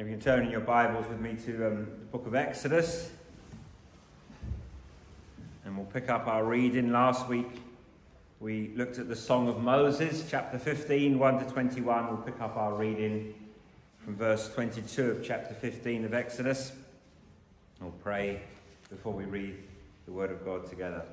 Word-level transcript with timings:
If 0.00 0.06
you 0.06 0.12
can 0.12 0.22
turn 0.22 0.44
in 0.46 0.50
your 0.50 0.60
Bibles 0.60 1.06
with 1.08 1.20
me 1.20 1.36
to 1.44 1.66
um, 1.66 1.84
the 1.84 2.06
book 2.06 2.26
of 2.26 2.34
Exodus, 2.34 3.10
and 5.62 5.76
we'll 5.76 5.84
pick 5.84 6.08
up 6.08 6.26
our 6.26 6.42
reading. 6.42 6.90
Last 6.90 7.28
week 7.28 7.60
we 8.40 8.72
looked 8.74 8.98
at 8.98 9.08
the 9.10 9.14
Song 9.14 9.46
of 9.46 9.62
Moses, 9.62 10.26
chapter 10.30 10.58
15, 10.58 11.18
1 11.18 11.44
to 11.44 11.52
21. 11.52 12.06
We'll 12.06 12.16
pick 12.16 12.40
up 12.40 12.56
our 12.56 12.72
reading 12.72 13.34
from 14.02 14.16
verse 14.16 14.48
22 14.54 15.10
of 15.10 15.22
chapter 15.22 15.52
15 15.52 16.06
of 16.06 16.14
Exodus. 16.14 16.72
We'll 17.78 17.90
pray 17.90 18.40
before 18.88 19.12
we 19.12 19.24
read 19.26 19.54
the 20.06 20.12
Word 20.12 20.30
of 20.30 20.42
God 20.46 20.66
together. 20.66 21.04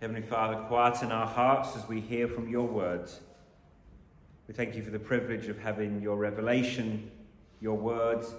Heavenly 0.00 0.22
Father, 0.22 0.62
quieten 0.62 1.12
our 1.12 1.26
hearts 1.26 1.76
as 1.76 1.86
we 1.86 2.00
hear 2.00 2.26
from 2.26 2.48
your 2.48 2.66
words. 2.66 3.20
We 4.46 4.52
thank 4.52 4.74
you 4.74 4.82
for 4.82 4.90
the 4.90 4.98
privilege 4.98 5.48
of 5.48 5.58
having 5.58 6.02
your 6.02 6.16
revelation, 6.16 7.10
your 7.62 7.76
words 7.76 8.34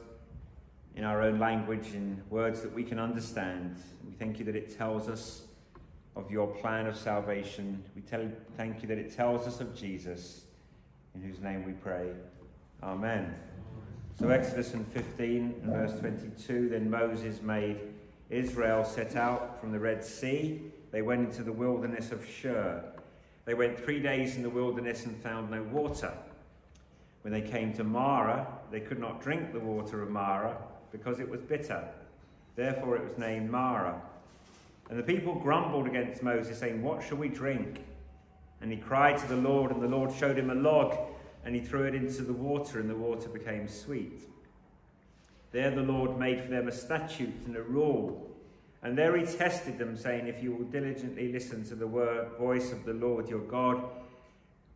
in 0.96 1.04
our 1.04 1.24
own 1.24 1.40
language, 1.40 1.96
in 1.96 2.22
words 2.30 2.62
that 2.62 2.72
we 2.72 2.84
can 2.84 3.00
understand. 3.00 3.78
We 4.06 4.14
thank 4.14 4.38
you 4.38 4.46
that 4.46 4.56
it 4.56 4.78
tells 4.78 5.10
us 5.10 5.46
of 6.16 6.30
your 6.30 6.46
plan 6.46 6.86
of 6.86 6.96
salvation. 6.96 7.84
We 7.96 8.04
tell, 8.04 8.30
thank 8.56 8.84
you 8.84 8.88
that 8.88 9.00
it 9.00 9.16
tells 9.16 9.48
us 9.48 9.62
of 9.62 9.76
Jesus, 9.76 10.44
in 11.16 11.22
whose 11.22 11.40
name 11.40 11.66
we 11.66 11.74
pray. 11.74 12.12
Amen. 12.84 13.34
So, 14.20 14.30
Exodus 14.30 14.72
15 14.72 15.56
and 15.64 15.74
verse 15.74 16.00
22 16.00 16.70
Then 16.70 16.88
Moses 16.88 17.42
made 17.42 17.80
Israel 18.30 18.86
set 18.86 19.16
out 19.16 19.60
from 19.60 19.72
the 19.72 19.80
Red 19.80 20.06
Sea. 20.06 20.62
They 20.92 21.02
went 21.02 21.28
into 21.28 21.42
the 21.42 21.52
wilderness 21.52 22.12
of 22.12 22.24
Shur. 22.30 22.95
They 23.46 23.54
went 23.54 23.80
three 23.80 24.00
days 24.00 24.36
in 24.36 24.44
the 24.44 24.50
wilderness 24.50 25.06
and 25.06 25.16
found 25.22 25.52
no 25.52 25.64
water. 25.64 26.12
When 27.22 27.32
they 27.32 27.42
came 27.42 27.74
to 27.74 27.84
Marah, 27.84 28.48
they 28.72 28.80
could 28.80 29.00
not 29.00 29.22
drink 29.22 29.54
the 29.54 29.60
water 29.60 30.02
of 30.02 30.10
Marah 30.10 30.58
because 30.92 31.20
it 31.20 31.30
was 31.30 31.42
bitter. 31.42 31.84
Therefore 32.56 32.98
it 32.98 33.04
was 33.04 33.18
named 33.18 33.50
Marah. 33.50 34.02
And 34.90 35.00
the 35.00 35.04
people 35.04 35.36
grumbled 35.36 35.88
against 35.88 36.22
Moses, 36.22 36.60
saying, 36.60 36.84
What 36.84 37.04
shall 37.04 37.18
we 37.18 37.30
drink? 37.30 37.82
And 38.62 38.72
he 38.72 38.78
cried 38.78 39.18
to 39.18 39.28
the 39.28 39.36
Lord, 39.36 39.72
and 39.72 39.82
the 39.82 39.88
Lord 39.88 40.14
showed 40.14 40.38
him 40.38 40.50
a 40.50 40.56
log, 40.56 40.96
and 41.44 41.56
he 41.56 41.62
threw 41.62 41.84
it 41.84 41.96
into 41.96 42.22
the 42.22 42.34
water, 42.34 42.80
and 42.80 42.90
the 42.90 42.96
water 42.96 43.30
became 43.30 43.68
sweet. 43.68 44.22
There 45.52 45.72
the 45.72 45.82
Lord 45.82 46.18
made 46.20 46.42
for 46.42 46.50
them 46.50 46.68
a 46.68 46.72
statute 46.72 47.34
and 47.46 47.56
a 47.56 47.62
rule 47.62 48.35
and 48.86 48.96
there 48.96 49.18
he 49.18 49.26
tested 49.26 49.80
them, 49.80 49.98
saying, 49.98 50.28
If 50.28 50.44
you 50.44 50.52
will 50.52 50.66
diligently 50.66 51.32
listen 51.32 51.64
to 51.70 51.76
the 51.76 51.88
word, 51.88 52.38
voice 52.38 52.72
of 52.72 52.86
the 52.86 52.94
Lord 52.94 53.28
your 53.28 53.40
God, 53.40 53.84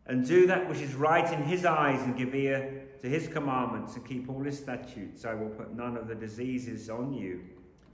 and 0.04 0.26
do 0.26 0.48
that 0.48 0.68
which 0.68 0.80
is 0.80 0.94
right 0.94 1.32
in 1.32 1.44
his 1.44 1.64
eyes, 1.64 2.02
and 2.02 2.16
give 2.16 2.34
ear 2.34 2.88
to 3.02 3.08
his 3.08 3.28
commandments, 3.28 3.94
and 3.94 4.04
keep 4.04 4.28
all 4.28 4.42
his 4.42 4.58
statutes, 4.58 5.24
I 5.24 5.34
will 5.34 5.50
put 5.50 5.76
none 5.76 5.96
of 5.96 6.08
the 6.08 6.16
diseases 6.16 6.90
on 6.90 7.14
you 7.14 7.44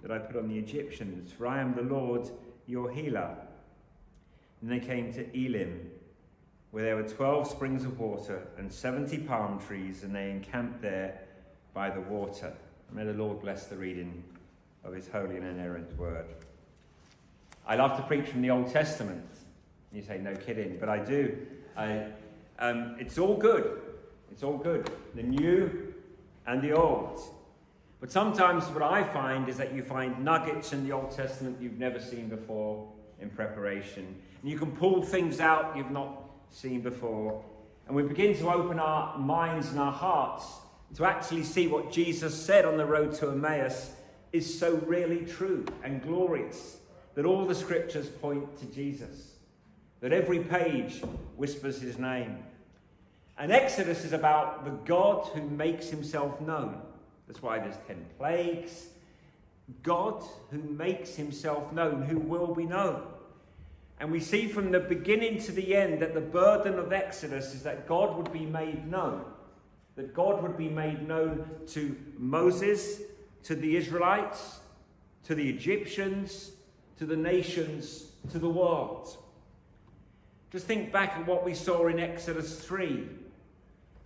that 0.00 0.10
I 0.10 0.16
put 0.16 0.36
on 0.36 0.48
the 0.48 0.58
Egyptians, 0.58 1.32
for 1.32 1.46
I 1.46 1.60
am 1.60 1.74
the 1.74 1.82
Lord 1.82 2.30
your 2.66 2.90
healer. 2.90 3.36
And 4.62 4.70
they 4.70 4.80
came 4.80 5.12
to 5.12 5.38
Elim, 5.38 5.90
where 6.70 6.82
there 6.82 6.96
were 6.96 7.06
twelve 7.06 7.46
springs 7.46 7.84
of 7.84 8.00
water 8.00 8.46
and 8.56 8.72
seventy 8.72 9.18
palm 9.18 9.60
trees, 9.60 10.02
and 10.02 10.16
they 10.16 10.30
encamped 10.30 10.80
there 10.80 11.20
by 11.74 11.90
the 11.90 12.00
water. 12.00 12.54
May 12.90 13.04
the 13.04 13.12
Lord 13.12 13.42
bless 13.42 13.66
the 13.66 13.76
reading 13.76 14.24
of 14.86 14.94
his 14.94 15.08
holy 15.08 15.36
and 15.36 15.46
inerrant 15.46 15.96
word. 15.98 16.26
I 17.66 17.74
love 17.74 17.96
to 17.96 18.02
preach 18.04 18.28
from 18.28 18.42
the 18.42 18.50
Old 18.50 18.70
Testament. 18.70 19.26
You 19.92 20.02
say, 20.02 20.18
no 20.18 20.34
kidding, 20.34 20.76
but 20.78 20.88
I 20.88 20.98
do. 20.98 21.36
I, 21.76 22.06
um, 22.58 22.96
it's 22.98 23.18
all 23.18 23.36
good. 23.36 23.80
It's 24.30 24.42
all 24.42 24.56
good. 24.56 24.90
The 25.14 25.22
new 25.22 25.94
and 26.46 26.62
the 26.62 26.72
old. 26.72 27.20
But 28.00 28.12
sometimes 28.12 28.64
what 28.66 28.82
I 28.82 29.02
find 29.02 29.48
is 29.48 29.56
that 29.56 29.74
you 29.74 29.82
find 29.82 30.24
nuggets 30.24 30.72
in 30.72 30.86
the 30.86 30.92
Old 30.92 31.10
Testament 31.10 31.56
you've 31.60 31.78
never 31.78 31.98
seen 31.98 32.28
before 32.28 32.86
in 33.20 33.30
preparation. 33.30 34.04
And 34.42 34.50
you 34.50 34.58
can 34.58 34.70
pull 34.70 35.02
things 35.02 35.40
out 35.40 35.76
you've 35.76 35.90
not 35.90 36.22
seen 36.50 36.82
before. 36.82 37.42
And 37.86 37.96
we 37.96 38.02
begin 38.02 38.36
to 38.36 38.50
open 38.50 38.78
our 38.78 39.18
minds 39.18 39.70
and 39.70 39.80
our 39.80 39.92
hearts 39.92 40.44
to 40.94 41.04
actually 41.04 41.42
see 41.42 41.66
what 41.66 41.90
Jesus 41.90 42.34
said 42.40 42.64
on 42.64 42.76
the 42.76 42.86
road 42.86 43.14
to 43.14 43.30
Emmaus 43.30 43.92
is 44.32 44.58
so 44.58 44.74
really 44.86 45.24
true 45.24 45.64
and 45.82 46.02
glorious 46.02 46.78
that 47.14 47.24
all 47.24 47.46
the 47.46 47.54
scriptures 47.54 48.08
point 48.08 48.58
to 48.58 48.66
Jesus, 48.66 49.32
that 50.00 50.12
every 50.12 50.40
page 50.40 51.02
whispers 51.36 51.80
his 51.80 51.98
name. 51.98 52.38
And 53.38 53.52
Exodus 53.52 54.04
is 54.04 54.12
about 54.12 54.64
the 54.64 54.70
God 54.70 55.26
who 55.34 55.42
makes 55.42 55.88
himself 55.88 56.40
known. 56.40 56.80
That's 57.26 57.42
why 57.42 57.58
there's 57.58 57.76
10 57.86 58.04
plagues. 58.18 58.86
God 59.82 60.22
who 60.50 60.58
makes 60.58 61.16
himself 61.16 61.72
known, 61.72 62.02
who 62.02 62.18
will 62.18 62.54
be 62.54 62.64
known. 62.64 63.02
And 63.98 64.12
we 64.12 64.20
see 64.20 64.46
from 64.46 64.70
the 64.70 64.80
beginning 64.80 65.40
to 65.42 65.52
the 65.52 65.74
end 65.74 66.00
that 66.02 66.14
the 66.14 66.20
burden 66.20 66.78
of 66.78 66.92
Exodus 66.92 67.54
is 67.54 67.62
that 67.62 67.88
God 67.88 68.16
would 68.16 68.32
be 68.32 68.44
made 68.44 68.86
known. 68.86 69.24
That 69.96 70.14
God 70.14 70.42
would 70.42 70.58
be 70.58 70.68
made 70.68 71.08
known 71.08 71.48
to 71.68 71.96
Moses 72.18 73.00
to 73.46 73.54
the 73.54 73.76
Israelites, 73.76 74.58
to 75.24 75.34
the 75.34 75.48
Egyptians, 75.48 76.50
to 76.98 77.06
the 77.06 77.16
nations, 77.16 78.06
to 78.30 78.38
the 78.38 78.48
world. 78.48 79.16
Just 80.50 80.66
think 80.66 80.92
back 80.92 81.12
at 81.12 81.26
what 81.26 81.44
we 81.44 81.54
saw 81.54 81.86
in 81.86 82.00
Exodus 82.00 82.58
3 82.60 83.08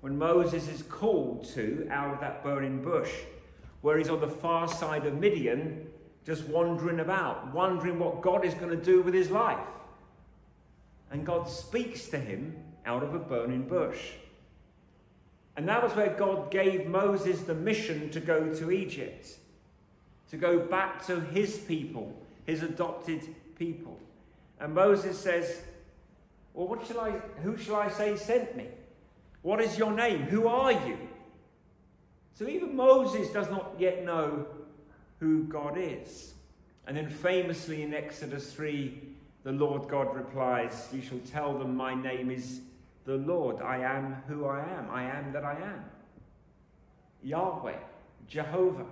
when 0.01 0.19
Moses 0.19 0.69
is 0.69 0.83
called 0.83 1.45
to 1.55 1.87
out 1.91 2.13
of 2.13 2.21
that 2.21 2.43
burning 2.43 2.83
bush, 2.83 3.13
where 3.81 3.99
he's 3.99 4.09
on 4.09 4.21
the 4.21 4.29
far 4.29 4.69
side 4.69 5.07
of 5.07 5.19
Midian, 5.19 5.87
just 6.25 6.45
wandering 6.45 7.01
about, 7.01 7.55
wondering 7.55 7.99
what 7.99 8.21
God 8.21 8.45
is 8.45 8.55
going 8.55 8.71
to 8.71 8.85
do 8.85 9.03
with 9.03 9.15
his 9.15 9.31
life. 9.31 9.59
And 11.11 11.25
God 11.25 11.49
speaks 11.49 12.09
to 12.09 12.19
him 12.19 12.57
out 12.87 13.03
of 13.03 13.15
a 13.15 13.19
burning 13.19 13.63
bush. 13.63 14.13
And 15.57 15.69
that 15.69 15.83
was 15.83 15.93
where 15.93 16.15
God 16.15 16.51
gave 16.51 16.87
Moses 16.87 17.41
the 17.43 17.55
mission 17.55 18.11
to 18.11 18.21
go 18.21 18.55
to 18.55 18.71
Egypt, 18.71 19.29
to 20.31 20.37
go 20.37 20.59
back 20.59 21.05
to 21.07 21.21
his 21.21 21.59
people, 21.59 22.15
his 22.47 22.63
adopted 22.63 23.23
people. 23.59 23.99
And 24.61 24.75
Moses 24.75 25.19
says, 25.19 25.63
Well, 26.55 26.69
what 26.69 26.87
shall 26.87 27.01
I, 27.01 27.11
who 27.43 27.57
shall 27.57 27.77
I 27.77 27.89
say 27.89 28.17
sent 28.17 28.57
me? 28.57 28.69
What 29.43 29.61
is 29.61 29.79
your 29.79 29.93
name? 29.93 30.23
Who 30.23 30.47
are 30.49 30.73
you? 30.73 30.99
So 32.35 32.47
even 32.47 32.77
Moses 32.77 33.29
does 33.31 33.51
not 33.51 33.75
yet 33.79 34.05
know 34.05 34.47
who 35.19 35.45
God 35.45 35.77
is. 35.77 36.35
And 36.87 36.97
then 36.97 37.09
famously 37.09 37.83
in 37.83 37.95
Exodus 37.95 38.53
3, 38.53 38.99
the 39.45 39.53
Lord 39.53 39.89
God 39.89 40.15
replies, 40.15 40.89
You 40.93 41.03
shall 41.03 41.21
tell 41.31 41.59
them 41.59 41.77
my 41.77 41.95
name 41.95 42.31
is 42.31 42.61
the 43.05 43.17
Lord. 43.17 43.61
I 43.63 43.79
am 43.79 44.23
who 44.29 44.47
I 44.47 44.61
am. 44.61 44.91
I 44.91 45.05
am 45.05 45.33
that 45.33 45.45
I 45.45 45.55
am. 45.55 45.85
Yahweh, 47.23 47.79
Jehovah. 48.29 48.87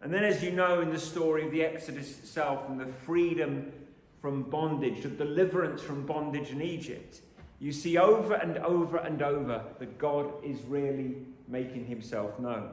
And 0.00 0.12
then, 0.12 0.24
as 0.24 0.42
you 0.42 0.52
know, 0.52 0.80
in 0.80 0.90
the 0.90 0.98
story 0.98 1.44
of 1.44 1.50
the 1.50 1.62
Exodus 1.62 2.18
itself 2.18 2.68
and 2.68 2.78
the 2.78 2.86
freedom 2.86 3.72
from 4.20 4.44
bondage, 4.44 5.02
the 5.02 5.08
deliverance 5.08 5.82
from 5.82 6.06
bondage 6.06 6.50
in 6.50 6.62
Egypt, 6.62 7.20
you 7.60 7.72
see 7.72 7.98
over 7.98 8.34
and 8.34 8.58
over 8.58 8.98
and 8.98 9.20
over 9.22 9.64
that 9.78 9.98
God 9.98 10.32
is 10.44 10.60
really 10.62 11.16
making 11.48 11.86
himself 11.86 12.38
known. 12.38 12.70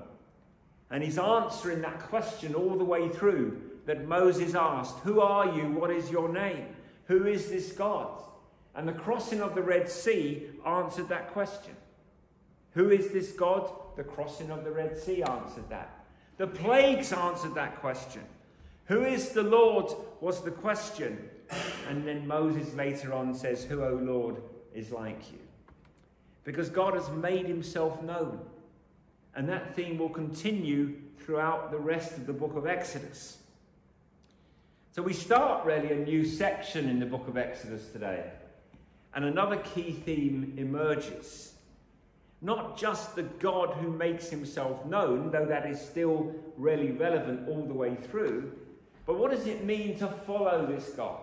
And 0.92 1.04
he's 1.04 1.18
answering 1.18 1.82
that 1.82 2.00
question 2.00 2.54
all 2.54 2.76
the 2.76 2.84
way 2.84 3.10
through 3.10 3.62
that 3.86 4.08
Moses 4.08 4.54
asked 4.54 5.00
Who 5.00 5.20
are 5.20 5.56
you? 5.56 5.72
What 5.72 5.90
is 5.90 6.12
your 6.12 6.30
name? 6.30 6.68
Who 7.08 7.26
is 7.26 7.50
this 7.50 7.72
God? 7.72 8.22
And 8.76 8.88
the 8.88 8.94
crossing 8.94 9.42
of 9.42 9.56
the 9.56 9.64
Red 9.64 9.90
Sea 9.90 10.44
answered 10.66 11.10
that 11.10 11.32
question. 11.32 11.76
Who 12.74 12.90
is 12.90 13.10
this 13.10 13.32
God? 13.32 13.72
The 13.96 14.04
crossing 14.04 14.52
of 14.52 14.64
the 14.64 14.72
Red 14.72 14.98
Sea 14.98 15.24
answered 15.24 15.70
that. 15.70 16.06
The 16.38 16.48
plagues 16.48 17.14
answered 17.14 17.56
that 17.56 17.80
question. 17.80 18.24
Who 18.86 19.04
is 19.04 19.30
the 19.30 19.44
Lord 19.44 19.92
was 20.22 20.42
the 20.42 20.52
question. 20.52 21.30
And 21.88 22.08
then 22.08 22.28
Moses 22.28 22.74
later 22.74 23.14
on 23.14 23.34
says, 23.36 23.64
Who, 23.64 23.84
O 23.84 23.94
Lord, 23.94 24.38
is 24.74 24.92
like 24.92 25.32
you? 25.32 25.40
Because 26.44 26.70
God 26.70 26.96
has 26.96 27.10
made 27.12 27.46
himself 27.46 28.02
known. 28.02 28.40
And 29.36 29.48
that 29.50 29.76
theme 29.76 29.98
will 29.98 30.10
continue 30.10 30.96
throughout 31.20 31.72
the 31.72 31.78
rest 31.78 32.18
of 32.18 32.26
the 32.26 32.34
book 32.34 32.56
of 32.56 32.66
Exodus. 32.66 33.38
So 34.94 35.02
we 35.02 35.14
start 35.14 35.66
really 35.66 35.92
a 35.92 35.98
new 35.98 36.26
section 36.26 36.90
in 36.90 37.00
the 37.00 37.06
book 37.06 37.28
of 37.28 37.38
Exodus 37.38 37.90
today. 37.90 38.32
And 39.16 39.26
another 39.26 39.58
key 39.58 39.92
theme 39.92 40.54
emerges. 40.58 41.54
Not 42.42 42.78
just 42.78 43.16
the 43.16 43.24
God 43.24 43.76
who 43.78 43.90
makes 43.90 44.30
himself 44.30 44.86
known, 44.86 45.32
though 45.32 45.46
that 45.46 45.66
is 45.66 45.80
still 45.80 46.36
really 46.58 46.92
relevant 46.92 47.48
all 47.50 47.66
the 47.66 47.74
way 47.74 47.96
through, 47.96 48.52
but 49.06 49.18
what 49.18 49.32
does 49.32 49.48
it 49.48 49.64
mean 49.64 49.98
to 50.00 50.08
follow 50.08 50.66
this 50.66 50.90
God? 50.90 51.22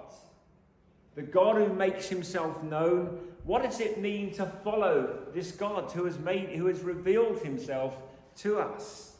the 1.15 1.23
God 1.23 1.57
who 1.57 1.73
makes 1.73 2.09
himself 2.09 2.63
known. 2.63 3.21
What 3.45 3.63
does 3.63 3.81
it 3.81 4.01
mean 4.01 4.33
to 4.35 4.47
follow 4.47 5.19
this 5.35 5.53
God 5.53 5.91
who 5.93 6.05
has 6.05 6.19
made 6.19 6.51
who 6.51 6.67
has 6.67 6.81
revealed 6.81 7.41
himself 7.41 7.97
to 8.39 8.59
us? 8.59 9.17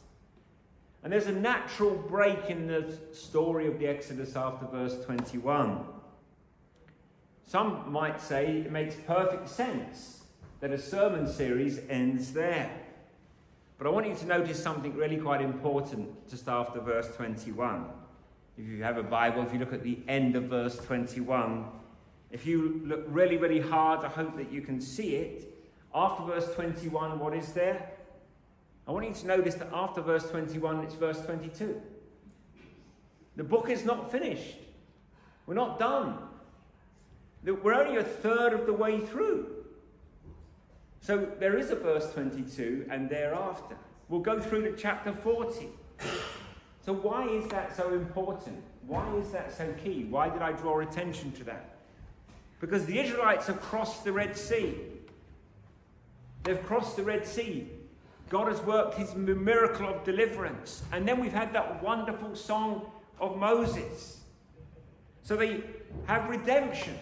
And 1.03 1.11
there's 1.11 1.27
a 1.27 1.33
natural 1.33 1.91
break 1.91 2.49
in 2.49 2.67
the 2.67 2.97
story 3.11 3.67
of 3.67 3.77
the 3.77 3.87
Exodus 3.87 4.35
after 4.35 4.65
verse 4.65 5.03
21. 5.05 5.85
Some 7.45 7.91
might 7.91 8.21
say 8.21 8.59
it 8.59 8.71
makes 8.71 8.95
perfect 8.95 9.49
sense 9.49 10.23
that 10.59 10.71
a 10.71 10.77
sermon 10.77 11.27
series 11.27 11.79
ends 11.89 12.33
there. 12.33 12.71
But 13.77 13.87
I 13.87 13.89
want 13.89 14.07
you 14.07 14.15
to 14.15 14.25
notice 14.25 14.61
something 14.61 14.95
really 14.95 15.17
quite 15.17 15.41
important 15.41 16.29
just 16.29 16.47
after 16.47 16.79
verse 16.79 17.13
21. 17.15 17.85
If 18.57 18.65
you 18.65 18.83
have 18.83 18.97
a 18.97 19.03
Bible, 19.03 19.43
if 19.43 19.51
you 19.51 19.59
look 19.59 19.73
at 19.73 19.83
the 19.83 19.97
end 20.07 20.35
of 20.35 20.45
verse 20.45 20.77
21, 20.77 21.65
if 22.31 22.45
you 22.45 22.81
look 22.85 23.03
really, 23.07 23.37
really 23.37 23.59
hard, 23.59 24.05
I 24.05 24.09
hope 24.09 24.37
that 24.37 24.51
you 24.51 24.61
can 24.61 24.79
see 24.79 25.15
it. 25.15 25.53
After 25.93 26.23
verse 26.23 26.53
21, 26.55 27.19
what 27.19 27.35
is 27.35 27.51
there? 27.53 27.91
I 28.87 28.91
want 28.91 29.07
you 29.07 29.13
to 29.13 29.27
notice 29.27 29.55
that 29.55 29.69
after 29.73 30.01
verse 30.01 30.29
21, 30.29 30.81
it's 30.81 30.95
verse 30.95 31.19
22. 31.25 31.81
The 33.35 33.43
book 33.43 33.69
is 33.69 33.85
not 33.85 34.11
finished. 34.11 34.57
We're 35.45 35.55
not 35.55 35.79
done. 35.79 36.17
We're 37.45 37.73
only 37.73 37.97
a 37.97 38.03
third 38.03 38.53
of 38.53 38.65
the 38.65 38.73
way 38.73 38.99
through. 38.99 39.47
So 41.01 41.27
there 41.39 41.57
is 41.57 41.69
a 41.71 41.75
verse 41.75 42.11
22 42.13 42.87
and 42.89 43.09
thereafter. 43.09 43.75
We'll 44.07 44.21
go 44.21 44.39
through 44.39 44.71
to 44.71 44.77
chapter 44.77 45.11
40. 45.11 45.67
So, 46.85 46.93
why 46.93 47.27
is 47.27 47.47
that 47.49 47.75
so 47.75 47.93
important? 47.93 48.61
Why 48.85 49.13
is 49.15 49.31
that 49.31 49.55
so 49.55 49.73
key? 49.83 50.05
Why 50.09 50.29
did 50.29 50.41
I 50.41 50.51
draw 50.51 50.79
attention 50.81 51.31
to 51.33 51.43
that? 51.45 51.77
Because 52.59 52.85
the 52.85 52.99
Israelites 52.99 53.47
have 53.47 53.61
crossed 53.61 54.03
the 54.03 54.11
Red 54.11 54.37
Sea. 54.37 54.75
They've 56.43 56.61
crossed 56.65 56.97
the 56.97 57.03
Red 57.03 57.25
Sea. 57.25 57.69
God 58.29 58.49
has 58.49 58.61
worked 58.61 58.95
his 58.95 59.15
miracle 59.15 59.87
of 59.87 60.03
deliverance. 60.03 60.83
And 60.91 61.07
then 61.07 61.19
we've 61.19 61.33
had 61.33 61.53
that 61.53 61.81
wonderful 61.81 62.35
song 62.35 62.85
of 63.19 63.37
Moses. 63.37 64.19
So 65.23 65.35
they 65.35 65.63
have 66.05 66.29
redemption. 66.29 66.97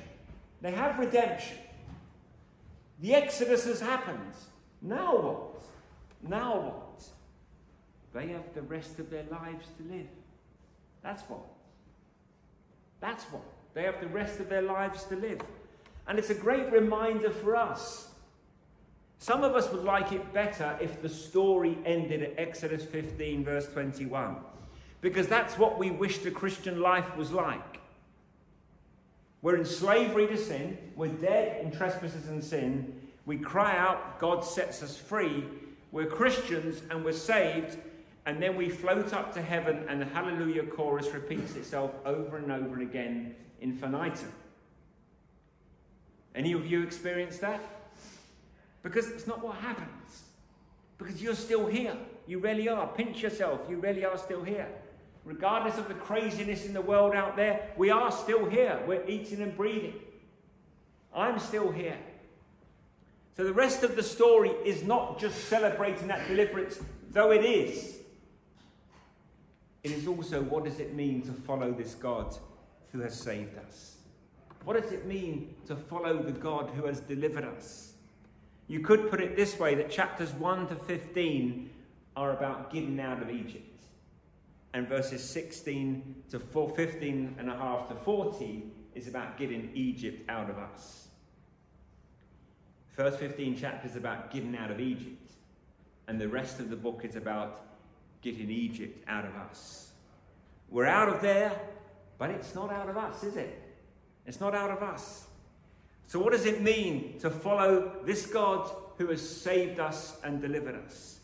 They 0.61 0.71
have 0.71 0.99
redemption. 0.99 1.57
The 2.99 3.15
Exodus 3.15 3.65
has 3.65 3.81
happened. 3.81 4.33
Now 4.81 5.17
what? 5.17 5.63
Now 6.27 6.59
what? 6.59 7.03
They 8.13 8.31
have 8.33 8.53
the 8.53 8.61
rest 8.61 8.99
of 8.99 9.09
their 9.09 9.25
lives 9.31 9.67
to 9.77 9.93
live. 9.93 10.07
That's 11.01 11.23
what. 11.23 11.41
That's 12.99 13.23
what. 13.25 13.43
They 13.73 13.83
have 13.83 13.99
the 14.01 14.07
rest 14.07 14.39
of 14.39 14.49
their 14.49 14.61
lives 14.61 15.03
to 15.05 15.15
live. 15.15 15.41
And 16.07 16.19
it's 16.19 16.29
a 16.29 16.35
great 16.35 16.71
reminder 16.71 17.31
for 17.31 17.55
us. 17.55 18.09
Some 19.17 19.43
of 19.43 19.55
us 19.55 19.71
would 19.71 19.83
like 19.83 20.11
it 20.11 20.33
better 20.33 20.77
if 20.81 21.01
the 21.01 21.09
story 21.09 21.77
ended 21.85 22.23
at 22.23 22.33
Exodus 22.37 22.83
15, 22.83 23.45
verse 23.45 23.67
21, 23.67 24.37
because 24.99 25.27
that's 25.27 25.59
what 25.59 25.77
we 25.77 25.91
wish 25.91 26.17
the 26.19 26.31
Christian 26.31 26.81
life 26.81 27.15
was 27.15 27.31
like. 27.31 27.80
We're 29.41 29.55
in 29.55 29.65
slavery 29.65 30.27
to 30.27 30.37
sin. 30.37 30.77
We're 30.95 31.07
dead 31.07 31.63
in 31.63 31.71
trespasses 31.71 32.27
and 32.27 32.43
sin. 32.43 33.01
We 33.25 33.37
cry 33.37 33.77
out, 33.77 34.19
God 34.19 34.43
sets 34.43 34.83
us 34.83 34.97
free. 34.97 35.45
We're 35.91 36.07
Christians 36.07 36.81
and 36.89 37.03
we're 37.03 37.13
saved. 37.13 37.77
And 38.25 38.41
then 38.41 38.55
we 38.55 38.69
float 38.69 39.13
up 39.13 39.33
to 39.33 39.41
heaven, 39.41 39.83
and 39.89 39.99
the 39.99 40.05
Hallelujah 40.05 40.63
chorus 40.63 41.07
repeats 41.07 41.55
itself 41.55 41.91
over 42.05 42.37
and 42.37 42.51
over 42.51 42.73
and 42.73 42.83
again 42.83 43.35
infinitum. 43.61 44.31
Any 46.35 46.53
of 46.53 46.65
you 46.67 46.83
experienced 46.83 47.41
that? 47.41 47.61
Because 48.83 49.09
it's 49.09 49.25
not 49.25 49.43
what 49.43 49.55
happens. 49.55 50.23
Because 50.99 51.21
you're 51.21 51.35
still 51.35 51.65
here. 51.65 51.97
You 52.27 52.37
really 52.39 52.69
are. 52.69 52.87
Pinch 52.87 53.23
yourself. 53.23 53.61
You 53.67 53.77
really 53.77 54.05
are 54.05 54.17
still 54.17 54.43
here. 54.43 54.67
Regardless 55.23 55.77
of 55.77 55.87
the 55.87 55.93
craziness 55.93 56.65
in 56.65 56.73
the 56.73 56.81
world 56.81 57.13
out 57.13 57.35
there, 57.35 57.69
we 57.77 57.91
are 57.91 58.11
still 58.11 58.45
here. 58.45 58.81
We're 58.87 59.05
eating 59.07 59.41
and 59.41 59.55
breathing. 59.55 59.93
I'm 61.13 61.37
still 61.37 61.71
here. 61.71 61.97
So 63.37 63.43
the 63.43 63.53
rest 63.53 63.83
of 63.83 63.95
the 63.95 64.03
story 64.03 64.49
is 64.65 64.83
not 64.83 65.19
just 65.19 65.47
celebrating 65.47 66.07
that 66.07 66.27
deliverance, 66.27 66.79
though 67.11 67.31
it 67.31 67.45
is. 67.45 67.97
It 69.83 69.91
is 69.91 70.07
also 70.07 70.41
what 70.41 70.65
does 70.65 70.79
it 70.79 70.93
mean 70.93 71.21
to 71.23 71.31
follow 71.31 71.71
this 71.71 71.95
God 71.95 72.35
who 72.91 72.99
has 72.99 73.19
saved 73.19 73.57
us? 73.57 73.95
What 74.63 74.81
does 74.81 74.91
it 74.91 75.05
mean 75.05 75.55
to 75.67 75.75
follow 75.75 76.21
the 76.21 76.31
God 76.31 76.71
who 76.75 76.85
has 76.85 76.99
delivered 76.99 77.45
us? 77.45 77.93
You 78.67 78.79
could 78.79 79.09
put 79.09 79.21
it 79.21 79.35
this 79.35 79.57
way 79.59 79.75
that 79.75 79.89
chapters 79.89 80.31
1 80.33 80.67
to 80.67 80.75
15 80.75 81.69
are 82.15 82.31
about 82.31 82.71
getting 82.71 82.99
out 82.99 83.21
of 83.21 83.29
Egypt 83.29 83.70
and 84.73 84.87
verses 84.87 85.23
16 85.23 86.23
to 86.31 86.39
15 86.39 87.35
and 87.37 87.49
a 87.49 87.55
half 87.55 87.89
to 87.89 87.95
40 87.95 88.63
is 88.95 89.07
about 89.07 89.37
getting 89.37 89.71
Egypt 89.73 90.29
out 90.29 90.49
of 90.49 90.57
us. 90.57 91.07
First 92.95 93.19
15 93.19 93.57
chapters 93.57 93.95
about 93.95 94.31
getting 94.31 94.55
out 94.55 94.71
of 94.71 94.79
Egypt, 94.79 95.33
and 96.07 96.19
the 96.19 96.27
rest 96.27 96.59
of 96.59 96.69
the 96.69 96.75
book 96.75 97.01
is 97.03 97.15
about 97.15 97.63
getting 98.21 98.49
Egypt 98.49 99.03
out 99.07 99.25
of 99.25 99.35
us. 99.35 99.91
We're 100.69 100.85
out 100.85 101.09
of 101.09 101.21
there, 101.21 101.51
but 102.17 102.29
it's 102.29 102.53
not 102.53 102.71
out 102.71 102.89
of 102.89 102.97
us, 102.97 103.23
is 103.23 103.37
it? 103.37 103.61
It's 104.25 104.39
not 104.39 104.53
out 104.53 104.71
of 104.71 104.83
us. 104.83 105.25
So, 106.07 106.19
what 106.19 106.33
does 106.33 106.45
it 106.45 106.61
mean 106.61 107.17
to 107.19 107.29
follow 107.29 108.01
this 108.05 108.25
God 108.25 108.69
who 108.97 109.07
has 109.07 109.27
saved 109.27 109.79
us 109.79 110.17
and 110.23 110.41
delivered 110.41 110.75
us? 110.75 111.19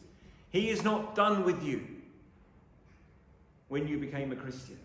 He 0.49 0.69
is 0.69 0.83
not 0.83 1.15
done 1.15 1.43
with 1.43 1.61
you 1.63 1.96
when 3.69 3.87
you 3.87 3.97
became 3.97 4.31
a 4.31 4.35
Christian. 4.35 4.77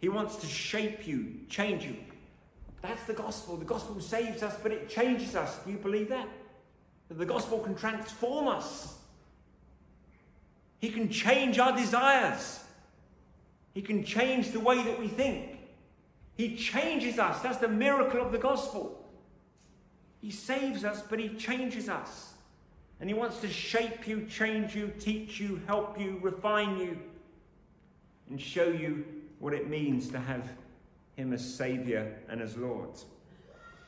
He 0.00 0.08
wants 0.08 0.36
to 0.36 0.46
shape 0.46 1.06
you, 1.06 1.32
change 1.48 1.84
you. 1.84 1.96
That's 2.82 3.04
the 3.04 3.14
gospel. 3.14 3.56
The 3.56 3.64
gospel 3.64 4.00
saves 4.00 4.42
us, 4.42 4.54
but 4.62 4.70
it 4.70 4.88
changes 4.88 5.34
us. 5.34 5.58
Do 5.64 5.70
you 5.70 5.78
believe 5.78 6.10
that? 6.10 6.28
That 7.08 7.18
the 7.18 7.26
gospel 7.26 7.58
can 7.58 7.74
transform 7.74 8.48
us. 8.48 8.98
He 10.78 10.90
can 10.90 11.08
change 11.08 11.58
our 11.58 11.74
desires. 11.74 12.62
He 13.72 13.80
can 13.80 14.04
change 14.04 14.50
the 14.50 14.60
way 14.60 14.82
that 14.82 15.00
we 15.00 15.08
think. 15.08 15.58
He 16.36 16.56
changes 16.56 17.18
us. 17.18 17.40
That's 17.40 17.58
the 17.58 17.68
miracle 17.68 18.20
of 18.20 18.32
the 18.32 18.38
gospel. 18.38 19.02
He 20.20 20.30
saves 20.30 20.84
us, 20.84 21.02
but 21.08 21.18
He 21.18 21.30
changes 21.30 21.88
us. 21.88 22.34
And 23.00 23.08
He 23.08 23.14
wants 23.14 23.40
to 23.40 23.48
shape 23.48 24.06
you, 24.06 24.26
change 24.26 24.74
you, 24.74 24.92
teach 25.00 25.40
you, 25.40 25.62
help 25.66 25.98
you, 25.98 26.18
refine 26.22 26.76
you 26.76 26.98
and 28.28 28.40
show 28.40 28.68
you 28.68 29.04
what 29.38 29.52
it 29.52 29.68
means 29.68 30.08
to 30.08 30.18
have 30.18 30.48
him 31.16 31.32
as 31.32 31.54
Saviour 31.54 32.12
and 32.28 32.40
as 32.40 32.56
Lord. 32.56 32.90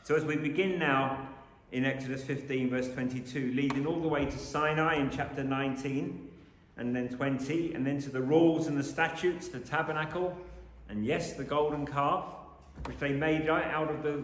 So, 0.04 0.14
as 0.14 0.24
we 0.24 0.36
begin 0.36 0.78
now 0.78 1.28
in 1.72 1.84
Exodus 1.84 2.22
15, 2.22 2.70
verse 2.70 2.88
22, 2.88 3.52
leading 3.54 3.86
all 3.86 4.00
the 4.00 4.08
way 4.08 4.24
to 4.24 4.38
Sinai 4.38 4.96
in 4.96 5.10
chapter 5.10 5.42
19 5.42 6.28
and 6.76 6.94
then 6.94 7.08
20, 7.08 7.74
and 7.74 7.86
then 7.86 8.00
to 8.02 8.10
the 8.10 8.20
rules 8.20 8.66
and 8.66 8.78
the 8.78 8.84
statutes, 8.84 9.48
the 9.48 9.58
tabernacle, 9.58 10.36
and 10.88 11.04
yes, 11.04 11.32
the 11.32 11.42
golden 11.42 11.86
calf, 11.86 12.24
which 12.84 12.98
they 12.98 13.12
made 13.12 13.48
out 13.48 13.90
of 13.90 14.02
the, 14.02 14.22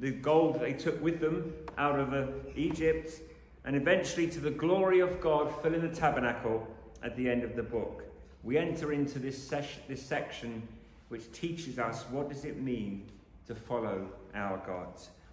the 0.00 0.10
gold 0.10 0.58
they 0.58 0.72
took 0.72 1.00
with 1.02 1.20
them 1.20 1.52
out 1.76 2.00
of 2.00 2.14
uh, 2.14 2.26
Egypt, 2.56 3.20
and 3.64 3.76
eventually 3.76 4.26
to 4.26 4.40
the 4.40 4.50
glory 4.50 5.00
of 5.00 5.20
God 5.20 5.52
filling 5.62 5.82
the 5.82 5.94
tabernacle 5.94 6.66
at 7.02 7.14
the 7.16 7.28
end 7.28 7.44
of 7.44 7.54
the 7.54 7.62
book 7.62 8.06
we 8.46 8.56
enter 8.56 8.92
into 8.92 9.18
this, 9.18 9.36
ses- 9.36 9.80
this 9.88 10.00
section 10.00 10.66
which 11.08 11.30
teaches 11.32 11.80
us 11.80 12.04
what 12.10 12.28
does 12.28 12.44
it 12.44 12.62
mean 12.62 13.04
to 13.48 13.56
follow 13.56 14.06
our 14.34 14.62
God. 14.64 14.86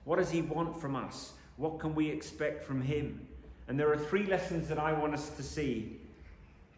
What 0.03 0.17
does 0.17 0.31
he 0.31 0.41
want 0.41 0.81
from 0.81 0.95
us? 0.95 1.33
What 1.57 1.79
can 1.79 1.93
we 1.93 2.09
expect 2.09 2.63
from 2.63 2.81
him? 2.81 3.27
And 3.67 3.79
there 3.79 3.91
are 3.91 3.97
three 3.97 4.25
lessons 4.25 4.67
that 4.67 4.79
I 4.79 4.93
want 4.93 5.13
us 5.13 5.29
to 5.29 5.43
see. 5.43 5.99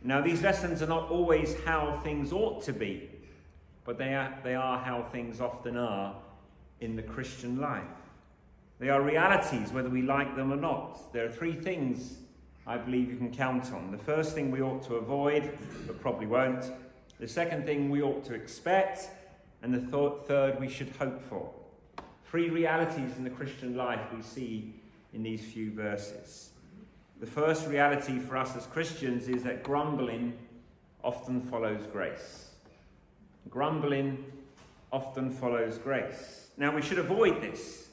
Now, 0.03 0.21
these 0.21 0.41
lessons 0.41 0.81
are 0.81 0.87
not 0.87 1.09
always 1.09 1.55
how 1.63 2.01
things 2.03 2.33
ought 2.33 2.61
to 2.63 2.73
be, 2.73 3.09
but 3.85 3.97
they 3.97 4.13
are, 4.13 4.37
they 4.43 4.55
are 4.55 4.77
how 4.77 5.03
things 5.03 5.39
often 5.39 5.77
are 5.77 6.15
in 6.81 6.97
the 6.97 7.01
Christian 7.01 7.61
life. 7.61 7.81
They 8.79 8.89
are 8.89 9.01
realities, 9.01 9.71
whether 9.71 9.89
we 9.89 10.01
like 10.01 10.35
them 10.35 10.51
or 10.51 10.57
not. 10.57 11.13
There 11.13 11.25
are 11.25 11.31
three 11.31 11.53
things 11.53 12.17
I 12.67 12.77
believe 12.77 13.11
you 13.11 13.17
can 13.17 13.31
count 13.31 13.71
on. 13.71 13.91
The 13.91 13.97
first 13.97 14.33
thing 14.33 14.49
we 14.49 14.61
ought 14.61 14.83
to 14.83 14.95
avoid, 14.95 15.57
but 15.85 16.01
probably 16.01 16.25
won't. 16.25 16.65
The 17.19 17.27
second 17.27 17.65
thing 17.65 17.89
we 17.89 18.01
ought 18.01 18.23
to 18.25 18.33
expect. 18.33 19.09
And 19.61 19.73
the 19.73 19.79
th- 19.79 20.27
third 20.27 20.59
we 20.59 20.67
should 20.67 20.89
hope 20.89 21.21
for. 21.29 21.51
Three 22.29 22.49
realities 22.49 23.17
in 23.17 23.23
the 23.23 23.29
Christian 23.29 23.75
life 23.75 24.01
we 24.15 24.21
see 24.21 24.73
in 25.13 25.23
these 25.23 25.43
few 25.43 25.71
verses. 25.71 26.49
The 27.19 27.25
first 27.25 27.67
reality 27.67 28.19
for 28.19 28.37
us 28.37 28.55
as 28.55 28.65
Christians 28.65 29.27
is 29.27 29.43
that 29.43 29.63
grumbling 29.63 30.37
often 31.03 31.41
follows 31.41 31.87
grace. 31.91 32.49
Grumbling 33.49 34.25
often 34.91 35.31
follows 35.31 35.77
grace. 35.77 36.49
Now, 36.57 36.75
we 36.75 36.81
should 36.81 36.99
avoid 36.99 37.41
this. 37.41 37.87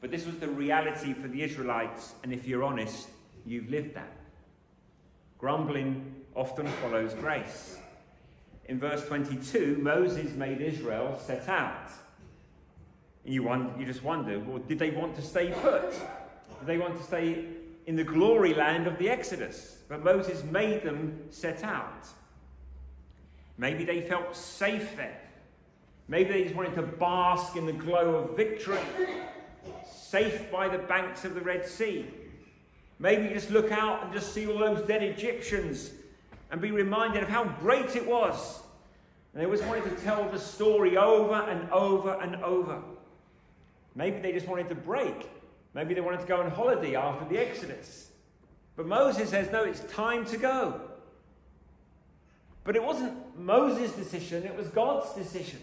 But 0.00 0.10
this 0.10 0.24
was 0.24 0.36
the 0.36 0.48
reality 0.48 1.12
for 1.12 1.28
the 1.28 1.42
Israelites, 1.42 2.14
and 2.22 2.32
if 2.32 2.46
you're 2.46 2.64
honest, 2.64 3.08
you've 3.46 3.68
lived 3.68 3.94
that. 3.94 4.12
Grumbling 5.38 6.14
often 6.34 6.66
follows 6.66 7.14
grace. 7.14 7.78
In 8.66 8.78
verse 8.78 9.04
22, 9.06 9.78
Moses 9.80 10.34
made 10.34 10.60
Israel 10.60 11.20
set 11.24 11.48
out. 11.48 11.90
And 13.24 13.34
you, 13.34 13.42
wonder, 13.42 13.72
you 13.78 13.84
just 13.84 14.02
wonder, 14.02 14.38
well, 14.38 14.58
did 14.58 14.78
they 14.78 14.90
want 14.90 15.16
to 15.16 15.22
stay 15.22 15.50
put? 15.50 15.90
Did 15.92 16.66
they 16.66 16.78
want 16.78 16.96
to 16.96 17.02
stay 17.02 17.46
in 17.86 17.96
the 17.96 18.04
glory 18.04 18.54
land 18.54 18.86
of 18.86 18.98
the 18.98 19.08
Exodus? 19.08 19.78
But 19.88 20.04
Moses 20.04 20.44
made 20.44 20.82
them 20.82 21.20
set 21.30 21.64
out. 21.64 22.06
Maybe 23.58 23.84
they 23.84 24.00
felt 24.02 24.36
safe 24.36 24.96
there. 24.96 25.20
Maybe 26.08 26.32
they 26.32 26.42
just 26.44 26.54
wanted 26.56 26.74
to 26.74 26.82
bask 26.82 27.56
in 27.56 27.66
the 27.66 27.72
glow 27.72 28.16
of 28.16 28.36
victory, 28.36 28.80
safe 29.90 30.50
by 30.50 30.68
the 30.68 30.78
banks 30.78 31.24
of 31.24 31.34
the 31.34 31.40
Red 31.40 31.66
Sea. 31.66 32.06
Maybe 33.00 33.32
just 33.32 33.50
look 33.50 33.72
out 33.72 34.04
and 34.04 34.12
just 34.12 34.34
see 34.34 34.46
all 34.46 34.58
those 34.58 34.86
dead 34.86 35.02
Egyptians 35.02 35.90
and 36.50 36.60
be 36.60 36.70
reminded 36.70 37.22
of 37.22 37.30
how 37.30 37.44
great 37.44 37.96
it 37.96 38.06
was. 38.06 38.60
And 39.32 39.40
they 39.40 39.46
always 39.46 39.62
wanted 39.62 39.84
to 39.84 40.04
tell 40.04 40.28
the 40.28 40.38
story 40.38 40.98
over 40.98 41.34
and 41.34 41.70
over 41.70 42.20
and 42.20 42.36
over. 42.44 42.82
Maybe 43.94 44.18
they 44.20 44.32
just 44.32 44.46
wanted 44.46 44.68
to 44.68 44.74
break. 44.74 45.28
Maybe 45.72 45.94
they 45.94 46.02
wanted 46.02 46.20
to 46.20 46.26
go 46.26 46.42
on 46.42 46.50
holiday 46.50 46.94
after 46.94 47.26
the 47.32 47.40
Exodus. 47.40 48.10
But 48.76 48.86
Moses 48.86 49.30
says, 49.30 49.50
no, 49.50 49.64
it's 49.64 49.80
time 49.92 50.26
to 50.26 50.36
go. 50.36 50.80
But 52.64 52.76
it 52.76 52.84
wasn't 52.84 53.38
Moses' 53.38 53.92
decision, 53.92 54.44
it 54.44 54.54
was 54.54 54.68
God's 54.68 55.14
decision. 55.14 55.60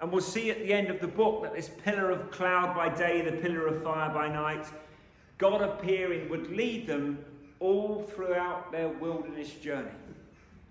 And 0.00 0.10
we'll 0.10 0.20
see 0.20 0.50
at 0.50 0.58
the 0.58 0.72
end 0.72 0.88
of 0.88 1.00
the 1.00 1.06
book 1.06 1.42
that 1.44 1.54
this 1.54 1.70
pillar 1.84 2.10
of 2.10 2.32
cloud 2.32 2.74
by 2.74 2.88
day, 2.88 3.20
the 3.20 3.36
pillar 3.36 3.68
of 3.68 3.84
fire 3.84 4.12
by 4.12 4.26
night, 4.26 4.66
God 5.42 5.60
appearing 5.60 6.28
would 6.28 6.56
lead 6.56 6.86
them 6.86 7.18
all 7.58 8.04
throughout 8.14 8.70
their 8.70 8.88
wilderness 8.88 9.50
journey. 9.54 9.90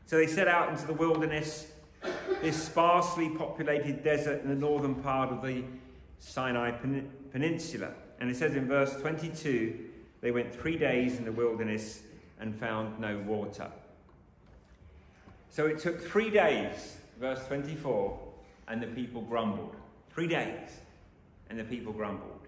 So 0.05 0.15
they 0.15 0.27
set 0.27 0.47
out 0.47 0.69
into 0.69 0.87
the 0.87 0.93
wilderness, 0.93 1.67
this 2.41 2.63
sparsely 2.63 3.31
populated 3.31 4.01
desert 4.01 4.41
in 4.43 4.47
the 4.47 4.55
northern 4.55 4.95
part 4.95 5.29
of 5.29 5.41
the 5.41 5.65
Sinai 6.19 6.71
Peninsula. 7.33 7.91
And 8.21 8.31
it 8.31 8.37
says 8.37 8.55
in 8.55 8.65
verse 8.65 8.95
22 9.01 9.77
they 10.21 10.31
went 10.31 10.55
three 10.55 10.77
days 10.77 11.17
in 11.17 11.25
the 11.25 11.33
wilderness 11.33 12.03
and 12.39 12.55
found 12.55 12.97
no 12.97 13.17
water. 13.17 13.69
So 15.49 15.65
it 15.65 15.79
took 15.79 16.01
three 16.01 16.29
days, 16.29 16.95
verse 17.19 17.45
24, 17.47 18.17
and 18.69 18.81
the 18.81 18.87
people 18.87 19.21
grumbled. 19.21 19.75
Three 20.11 20.27
days, 20.27 20.69
and 21.49 21.59
the 21.59 21.65
people 21.65 21.91
grumbled. 21.91 22.40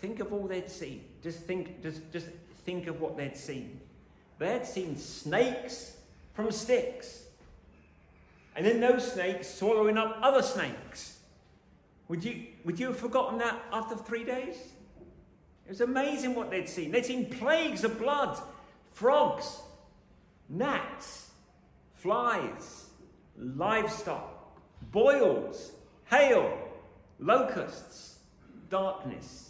Think 0.00 0.20
of 0.20 0.32
all 0.32 0.46
they'd 0.46 0.70
seen. 0.70 1.04
Just 1.22 1.40
think, 1.40 1.82
just, 1.82 2.00
just 2.12 2.28
think 2.64 2.86
of 2.86 3.00
what 3.00 3.16
they'd 3.16 3.36
seen. 3.36 3.80
They'd 4.38 4.64
seen 4.64 4.96
snakes 4.96 5.96
from 6.34 6.50
sticks. 6.50 7.24
And 8.56 8.64
then 8.64 8.80
those 8.80 9.12
snakes 9.12 9.48
swallowing 9.48 9.98
up 9.98 10.18
other 10.22 10.42
snakes. 10.42 11.18
Would 12.08 12.24
you, 12.24 12.46
would 12.64 12.80
you 12.80 12.86
have 12.86 12.98
forgotten 12.98 13.38
that 13.38 13.60
after 13.72 13.94
three 13.94 14.24
days? 14.24 14.56
It 15.66 15.68
was 15.68 15.80
amazing 15.82 16.34
what 16.34 16.50
they'd 16.50 16.68
seen. 16.68 16.90
They'd 16.90 17.06
seen 17.06 17.26
plagues 17.26 17.84
of 17.84 17.98
blood, 17.98 18.40
frogs, 18.92 19.60
gnats, 20.48 21.30
flies, 21.94 22.86
livestock, 23.38 24.58
boils, 24.90 25.72
hail, 26.06 26.58
locusts, 27.20 28.18
darkness. 28.68 29.49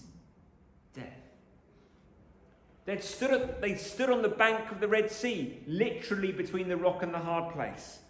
They'd 2.91 3.05
stood, 3.05 3.55
they 3.61 3.77
stood 3.77 4.11
on 4.11 4.21
the 4.21 4.29
bank 4.29 4.73
of 4.73 4.81
the 4.81 4.89
Red 4.89 5.13
Sea, 5.13 5.61
literally 5.69 6.33
between 6.33 6.69
the 6.69 6.77
rock 6.77 7.05
and 7.05 7.15
the 7.15 7.21
hard 7.21 7.55
place. 7.55 8.01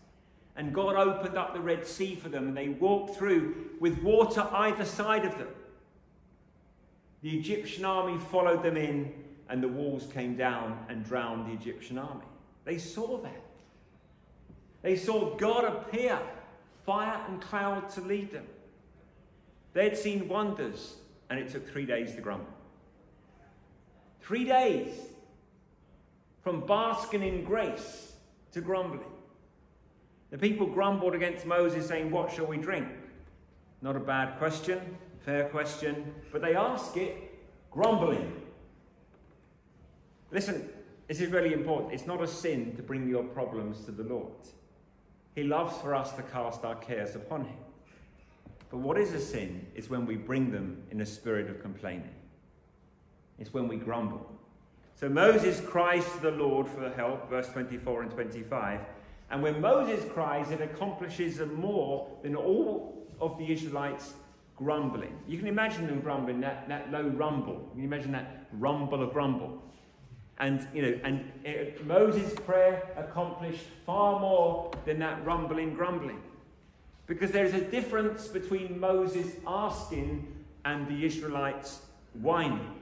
And 0.56 0.72
God 0.72 0.96
opened 0.96 1.36
up 1.36 1.52
the 1.52 1.60
Red 1.60 1.86
Sea 1.86 2.14
for 2.14 2.30
them, 2.30 2.48
and 2.48 2.56
they 2.56 2.70
walked 2.70 3.14
through 3.14 3.72
with 3.78 4.02
water 4.02 4.48
either 4.50 4.86
side 4.86 5.26
of 5.26 5.36
them. 5.36 5.50
The 7.20 7.36
Egyptian 7.36 7.84
army 7.84 8.16
followed 8.30 8.62
them 8.62 8.78
in, 8.78 9.12
and 9.50 9.62
the 9.62 9.68
walls 9.68 10.08
came 10.14 10.34
down 10.34 10.86
and 10.88 11.04
drowned 11.04 11.50
the 11.50 11.52
Egyptian 11.52 11.98
army. 11.98 12.24
They 12.64 12.78
saw 12.78 13.18
that. 13.18 13.44
They 14.80 14.96
saw 14.96 15.36
God 15.36 15.66
appear, 15.66 16.18
fire 16.86 17.22
and 17.28 17.38
cloud 17.42 17.90
to 17.90 18.00
lead 18.00 18.30
them. 18.30 18.46
They'd 19.74 19.98
seen 19.98 20.26
wonders, 20.26 20.94
and 21.28 21.38
it 21.38 21.50
took 21.50 21.68
three 21.68 21.84
days 21.84 22.14
to 22.14 22.22
grumble. 22.22 22.46
Three 24.30 24.44
days 24.44 24.94
from 26.44 26.64
basking 26.64 27.24
in 27.24 27.42
grace 27.42 28.12
to 28.52 28.60
grumbling. 28.60 29.10
The 30.30 30.38
people 30.38 30.68
grumbled 30.68 31.16
against 31.16 31.46
Moses, 31.46 31.88
saying, 31.88 32.12
What 32.12 32.30
shall 32.30 32.46
we 32.46 32.56
drink? 32.56 32.86
Not 33.82 33.96
a 33.96 33.98
bad 33.98 34.38
question, 34.38 34.96
fair 35.18 35.48
question, 35.48 36.14
but 36.30 36.42
they 36.42 36.54
ask 36.54 36.96
it 36.96 37.40
grumbling. 37.72 38.40
Listen, 40.30 40.68
this 41.08 41.20
is 41.20 41.32
really 41.32 41.52
important. 41.52 41.92
It's 41.92 42.06
not 42.06 42.22
a 42.22 42.28
sin 42.28 42.76
to 42.76 42.84
bring 42.84 43.08
your 43.08 43.24
problems 43.24 43.84
to 43.86 43.90
the 43.90 44.04
Lord. 44.04 44.30
He 45.34 45.42
loves 45.42 45.76
for 45.78 45.92
us 45.92 46.12
to 46.12 46.22
cast 46.22 46.64
our 46.64 46.76
cares 46.76 47.16
upon 47.16 47.46
Him. 47.46 47.58
But 48.70 48.78
what 48.78 48.96
is 48.96 49.12
a 49.12 49.20
sin 49.20 49.66
is 49.74 49.90
when 49.90 50.06
we 50.06 50.14
bring 50.14 50.52
them 50.52 50.84
in 50.92 51.00
a 51.00 51.06
spirit 51.06 51.50
of 51.50 51.60
complaining. 51.60 52.14
It's 53.40 53.52
when 53.52 53.66
we 53.66 53.76
grumble. 53.76 54.30
So 54.94 55.08
Moses 55.08 55.60
cries 55.60 56.04
to 56.12 56.20
the 56.20 56.30
Lord 56.30 56.68
for 56.68 56.90
help, 56.90 57.30
verse 57.30 57.48
24 57.48 58.02
and 58.02 58.10
25. 58.10 58.80
And 59.30 59.42
when 59.42 59.60
Moses 59.60 60.04
cries, 60.12 60.50
it 60.50 60.60
accomplishes 60.60 61.40
more 61.40 62.06
than 62.22 62.36
all 62.36 63.08
of 63.20 63.38
the 63.38 63.50
Israelites 63.50 64.12
grumbling. 64.56 65.16
You 65.26 65.38
can 65.38 65.46
imagine 65.46 65.86
them 65.86 66.00
grumbling, 66.00 66.40
that, 66.42 66.68
that 66.68 66.92
low 66.92 67.08
rumble. 67.08 67.66
Can 67.70 67.80
You 67.80 67.86
imagine 67.86 68.12
that 68.12 68.46
rumble 68.52 69.02
of 69.02 69.12
grumble. 69.14 69.62
And, 70.38 70.66
you 70.74 70.82
know, 70.82 71.00
and 71.04 71.32
it, 71.44 71.86
Moses' 71.86 72.34
prayer 72.40 72.90
accomplished 72.96 73.64
far 73.86 74.20
more 74.20 74.70
than 74.84 74.98
that 74.98 75.24
rumbling, 75.24 75.74
grumbling. 75.74 76.20
Because 77.06 77.30
there 77.30 77.44
is 77.44 77.54
a 77.54 77.60
difference 77.60 78.28
between 78.28 78.78
Moses 78.78 79.32
asking 79.46 80.26
and 80.64 80.86
the 80.88 81.04
Israelites 81.04 81.80
whining. 82.14 82.79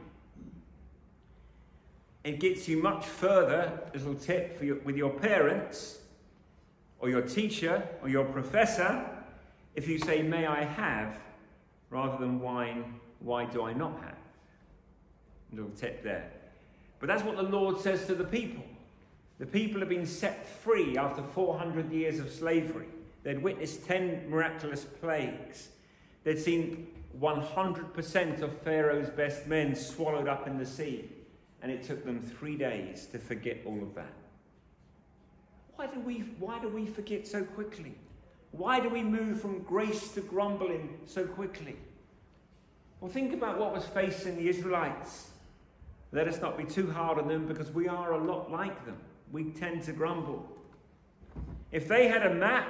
It 2.24 2.40
gets 2.40 2.68
you 2.68 2.82
much 2.82 3.06
further, 3.06 3.80
little 3.94 4.14
tip 4.14 4.58
for 4.58 4.64
your, 4.64 4.76
with 4.80 4.96
your 4.96 5.10
parents 5.10 5.98
or 6.98 7.08
your 7.08 7.22
teacher 7.22 7.86
or 8.02 8.08
your 8.08 8.24
professor 8.24 9.08
if 9.78 9.86
you 9.86 9.98
say, 9.98 10.22
May 10.22 10.44
I 10.44 10.64
have, 10.64 11.20
rather 11.88 12.18
than 12.18 12.40
whine, 12.40 13.00
Why 13.20 13.44
do 13.44 13.62
I 13.62 13.72
not 13.72 14.00
have? 14.00 14.18
Little 15.52 15.70
tip 15.70 16.02
there. 16.02 16.30
But 16.98 17.06
that's 17.06 17.22
what 17.22 17.36
the 17.36 17.44
Lord 17.44 17.78
says 17.78 18.04
to 18.06 18.16
the 18.16 18.24
people. 18.24 18.64
The 19.38 19.46
people 19.46 19.78
have 19.78 19.88
been 19.88 20.04
set 20.04 20.48
free 20.48 20.96
after 20.96 21.22
400 21.22 21.92
years 21.92 22.18
of 22.18 22.28
slavery. 22.32 22.88
They'd 23.22 23.40
witnessed 23.40 23.86
10 23.86 24.28
miraculous 24.28 24.84
plagues. 24.84 25.68
They'd 26.24 26.40
seen 26.40 26.88
100% 27.20 28.42
of 28.42 28.58
Pharaoh's 28.62 29.10
best 29.10 29.46
men 29.46 29.76
swallowed 29.76 30.26
up 30.26 30.48
in 30.48 30.58
the 30.58 30.66
sea. 30.66 31.08
And 31.62 31.72
it 31.72 31.82
took 31.82 32.04
them 32.04 32.20
three 32.22 32.56
days 32.56 33.06
to 33.12 33.18
forget 33.18 33.58
all 33.64 33.82
of 33.82 33.94
that. 33.94 34.12
Why 35.76 35.86
do 35.86 36.00
we, 36.00 36.24
why 36.38 36.58
do 36.60 36.68
we 36.68 36.86
forget 36.86 37.26
so 37.26 37.44
quickly? 37.44 37.94
Why 38.52 38.80
do 38.80 38.88
we 38.88 39.02
move 39.02 39.40
from 39.40 39.62
grace 39.62 40.08
to 40.12 40.20
grumbling 40.20 40.98
so 41.06 41.24
quickly? 41.24 41.76
Well, 43.00 43.10
think 43.10 43.32
about 43.32 43.58
what 43.58 43.72
was 43.72 43.84
facing 43.84 44.36
the 44.36 44.48
Israelites. 44.48 45.30
Let 46.10 46.26
us 46.26 46.40
not 46.40 46.56
be 46.56 46.64
too 46.64 46.90
hard 46.90 47.18
on 47.18 47.28
them 47.28 47.46
because 47.46 47.70
we 47.70 47.86
are 47.86 48.12
a 48.12 48.18
lot 48.18 48.50
like 48.50 48.84
them. 48.86 48.96
We 49.30 49.44
tend 49.50 49.84
to 49.84 49.92
grumble. 49.92 50.48
If 51.70 51.86
they 51.86 52.08
had 52.08 52.26
a 52.26 52.34
map, 52.34 52.68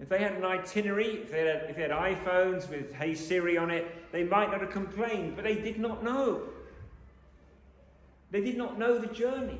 if 0.00 0.08
they 0.08 0.18
had 0.18 0.32
an 0.32 0.44
itinerary, 0.44 1.22
if 1.22 1.30
they 1.30 1.46
had, 1.46 1.66
if 1.68 1.76
they 1.76 1.82
had 1.82 1.90
iPhones 1.90 2.68
with 2.68 2.92
Hey 2.94 3.14
Siri 3.14 3.56
on 3.56 3.70
it, 3.70 4.10
they 4.10 4.24
might 4.24 4.50
not 4.50 4.60
have 4.62 4.70
complained, 4.70 5.36
but 5.36 5.44
they 5.44 5.54
did 5.54 5.78
not 5.78 6.02
know. 6.02 6.42
They 8.36 8.42
did 8.42 8.58
not 8.58 8.78
know 8.78 8.98
the 8.98 9.06
journey. 9.06 9.58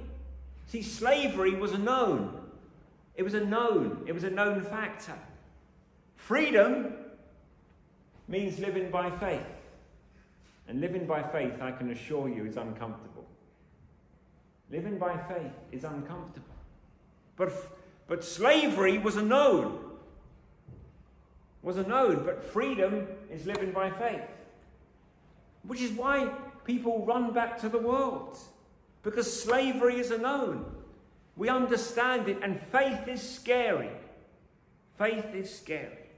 See, 0.66 0.82
slavery 0.82 1.54
was 1.54 1.72
a 1.72 1.78
known. 1.78 2.38
It 3.14 3.22
was 3.22 3.32
a 3.32 3.42
known, 3.42 4.02
it 4.06 4.12
was 4.12 4.22
a 4.22 4.28
known 4.28 4.60
factor. 4.60 5.14
Freedom 6.14 6.92
means 8.28 8.58
living 8.58 8.90
by 8.90 9.08
faith. 9.08 9.46
And 10.68 10.82
living 10.82 11.06
by 11.06 11.22
faith, 11.22 11.54
I 11.62 11.72
can 11.72 11.90
assure 11.90 12.28
you, 12.28 12.44
is 12.44 12.58
uncomfortable. 12.58 13.24
Living 14.70 14.98
by 14.98 15.16
faith 15.26 15.54
is 15.72 15.84
uncomfortable. 15.84 16.54
But, 17.36 17.54
but 18.06 18.22
slavery 18.22 18.98
was 18.98 19.16
a 19.16 19.22
known. 19.22 19.92
was 21.62 21.78
a 21.78 21.82
known, 21.82 22.26
but 22.26 22.44
freedom 22.44 23.06
is 23.30 23.46
living 23.46 23.72
by 23.72 23.90
faith. 23.90 24.28
Which 25.62 25.80
is 25.80 25.92
why 25.92 26.30
people 26.66 27.06
run 27.06 27.32
back 27.32 27.58
to 27.62 27.70
the 27.70 27.78
world, 27.78 28.36
because 29.06 29.40
slavery 29.40 30.00
is 30.00 30.10
a 30.10 30.18
known. 30.18 30.64
We 31.36 31.48
understand 31.48 32.28
it, 32.28 32.38
and 32.42 32.60
faith 32.60 33.06
is 33.06 33.22
scary. 33.22 33.92
Faith 34.98 35.32
is 35.32 35.54
scary. 35.54 36.10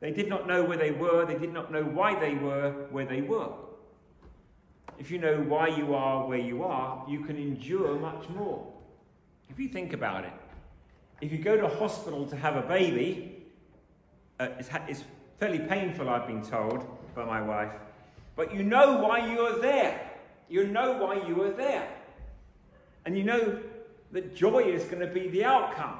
They 0.00 0.10
did 0.10 0.28
not 0.28 0.48
know 0.48 0.64
where 0.64 0.76
they 0.76 0.90
were, 0.90 1.24
they 1.24 1.38
did 1.38 1.52
not 1.52 1.70
know 1.70 1.84
why 1.84 2.18
they 2.18 2.34
were 2.34 2.88
where 2.90 3.06
they 3.06 3.22
were. 3.22 3.52
If 4.98 5.12
you 5.12 5.18
know 5.18 5.40
why 5.40 5.68
you 5.68 5.94
are 5.94 6.26
where 6.26 6.40
you 6.40 6.64
are, 6.64 7.06
you 7.08 7.20
can 7.20 7.36
endure 7.36 7.94
much 7.94 8.28
more. 8.30 8.66
If 9.48 9.60
you 9.60 9.68
think 9.68 9.92
about 9.92 10.24
it, 10.24 10.32
if 11.20 11.30
you 11.30 11.38
go 11.38 11.56
to 11.56 11.68
hospital 11.68 12.26
to 12.26 12.34
have 12.34 12.56
a 12.56 12.62
baby, 12.62 13.36
uh, 14.40 14.48
it's, 14.58 14.68
it's 14.88 15.04
fairly 15.38 15.60
painful, 15.60 16.10
I've 16.10 16.26
been 16.26 16.42
told 16.42 16.84
by 17.14 17.24
my 17.24 17.40
wife, 17.40 17.70
but 18.34 18.52
you 18.52 18.64
know 18.64 18.98
why 18.98 19.32
you 19.32 19.38
are 19.42 19.60
there. 19.60 20.10
You 20.48 20.66
know 20.66 20.94
why 20.94 21.24
you 21.28 21.40
are 21.44 21.52
there. 21.52 21.88
And 23.04 23.16
you 23.16 23.24
know 23.24 23.60
that 24.12 24.34
joy 24.34 24.64
is 24.64 24.84
going 24.84 25.00
to 25.00 25.06
be 25.06 25.28
the 25.28 25.44
outcome. 25.44 25.98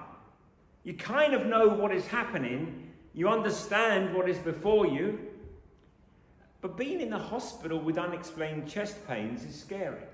You 0.85 0.95
kind 0.95 1.35
of 1.35 1.47
know 1.47 1.69
what 1.69 1.95
is 1.95 2.07
happening, 2.07 2.93
you 3.15 3.29
understand 3.29 4.15
what 4.15 4.29
is 4.29 4.39
before 4.39 4.87
you. 4.87 5.19
But 6.61 6.77
being 6.77 7.01
in 7.01 7.11
the 7.11 7.19
hospital 7.19 7.79
with 7.79 7.97
unexplained 7.97 8.69
chest 8.69 9.07
pains 9.09 9.45
is 9.45 9.59
scary. 9.59 10.05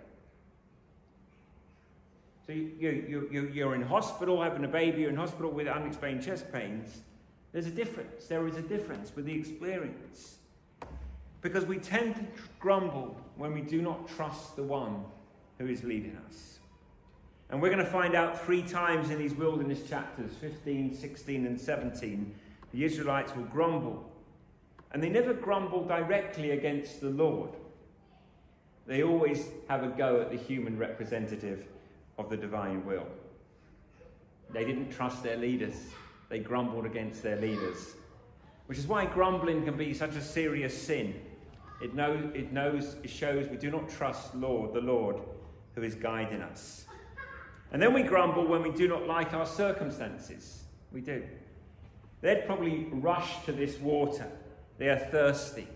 So 2.47 2.52
you, 2.52 2.71
you, 2.78 3.28
you, 3.31 3.50
you're 3.52 3.75
in 3.75 3.83
hospital 3.83 4.40
having 4.40 4.64
a 4.64 4.69
baby, 4.69 5.02
you're 5.02 5.11
in 5.11 5.16
hospital 5.16 5.50
with 5.50 5.66
unexplained 5.66 6.23
chest 6.23 6.52
pains. 6.52 7.00
There's 7.52 7.66
a 7.66 7.73
difference. 7.73 8.26
There 8.26 8.47
is 8.47 8.57
a 8.57 8.62
difference 8.62 9.14
with 9.16 9.25
the 9.25 9.35
experience. 9.35 10.37
Because 11.40 11.64
we 11.64 11.78
tend 11.78 12.14
to 12.14 12.25
grumble 12.61 13.16
when 13.37 13.52
we 13.52 13.62
do 13.62 13.83
not 13.83 14.09
trust 14.09 14.55
the 14.55 14.62
one 14.62 15.05
who 15.59 15.66
is 15.66 15.83
leading 15.83 16.16
us. 16.28 16.59
And 17.50 17.62
we're 17.62 17.71
going 17.71 17.85
to 17.85 17.91
find 17.91 18.15
out 18.15 18.45
three 18.45 18.62
times 18.62 19.11
in 19.11 19.19
these 19.19 19.35
wilderness 19.35 19.88
chapters 19.88 20.33
15, 20.41 20.95
16, 20.95 21.47
and 21.47 21.61
17 21.61 22.35
the 22.73 22.85
Israelites 22.85 23.35
will 23.35 23.45
grumble. 23.45 24.05
And 24.93 25.03
they 25.03 25.09
never 25.09 25.33
grumble 25.33 25.85
directly 25.85 26.50
against 26.50 27.00
the 27.00 27.11
Lord, 27.11 27.50
they 28.87 29.03
always 29.03 29.49
have 29.69 29.83
a 29.83 29.88
go 29.88 30.21
at 30.21 30.31
the 30.31 30.37
human 30.37 30.79
representative 30.79 31.67
of 32.19 32.31
the 32.31 32.37
divine 32.37 32.85
will. 32.87 33.07
They 34.53 34.65
didn't 34.65 34.91
trust 34.91 35.23
their 35.23 35.37
leaders, 35.37 35.75
they 36.29 36.38
grumbled 36.38 36.87
against 36.87 37.23
their 37.23 37.41
leaders. 37.41 37.95
Which 38.67 38.79
is 38.79 38.87
why 38.87 39.07
grumbling 39.07 39.65
can 39.65 39.76
be 39.76 39.95
such 39.95 40.17
a 40.17 40.23
serious 40.23 40.81
sin. 40.81 41.15
It 41.83 41.95
knows, 41.95 42.31
it 42.35 42.53
knows, 42.53 42.97
it 43.03 43.11
shows 43.11 43.49
we 43.49 43.57
do 43.57 43.71
not 43.71 43.88
trust 43.88 44.35
Lord, 44.35 44.73
the 44.73 44.81
Lord 44.81 45.17
who 45.75 45.83
is 45.83 45.95
guiding 45.95 46.43
us. 46.43 46.86
And 47.73 47.82
then 47.82 47.92
we 47.92 48.02
grumble 48.02 48.46
when 48.46 48.62
we 48.62 48.70
do 48.70 48.88
not 48.88 49.06
like 49.06 49.35
our 49.35 49.46
circumstances. 49.46 50.64
We 50.92 51.00
do. 51.00 51.23
They'd 52.20 52.46
probably 52.46 52.87
rush 52.90 53.44
to 53.44 53.52
this 53.52 53.78
water. 53.78 54.30
They 54.78 54.88
are 54.88 54.99
thirsty. 54.99 55.66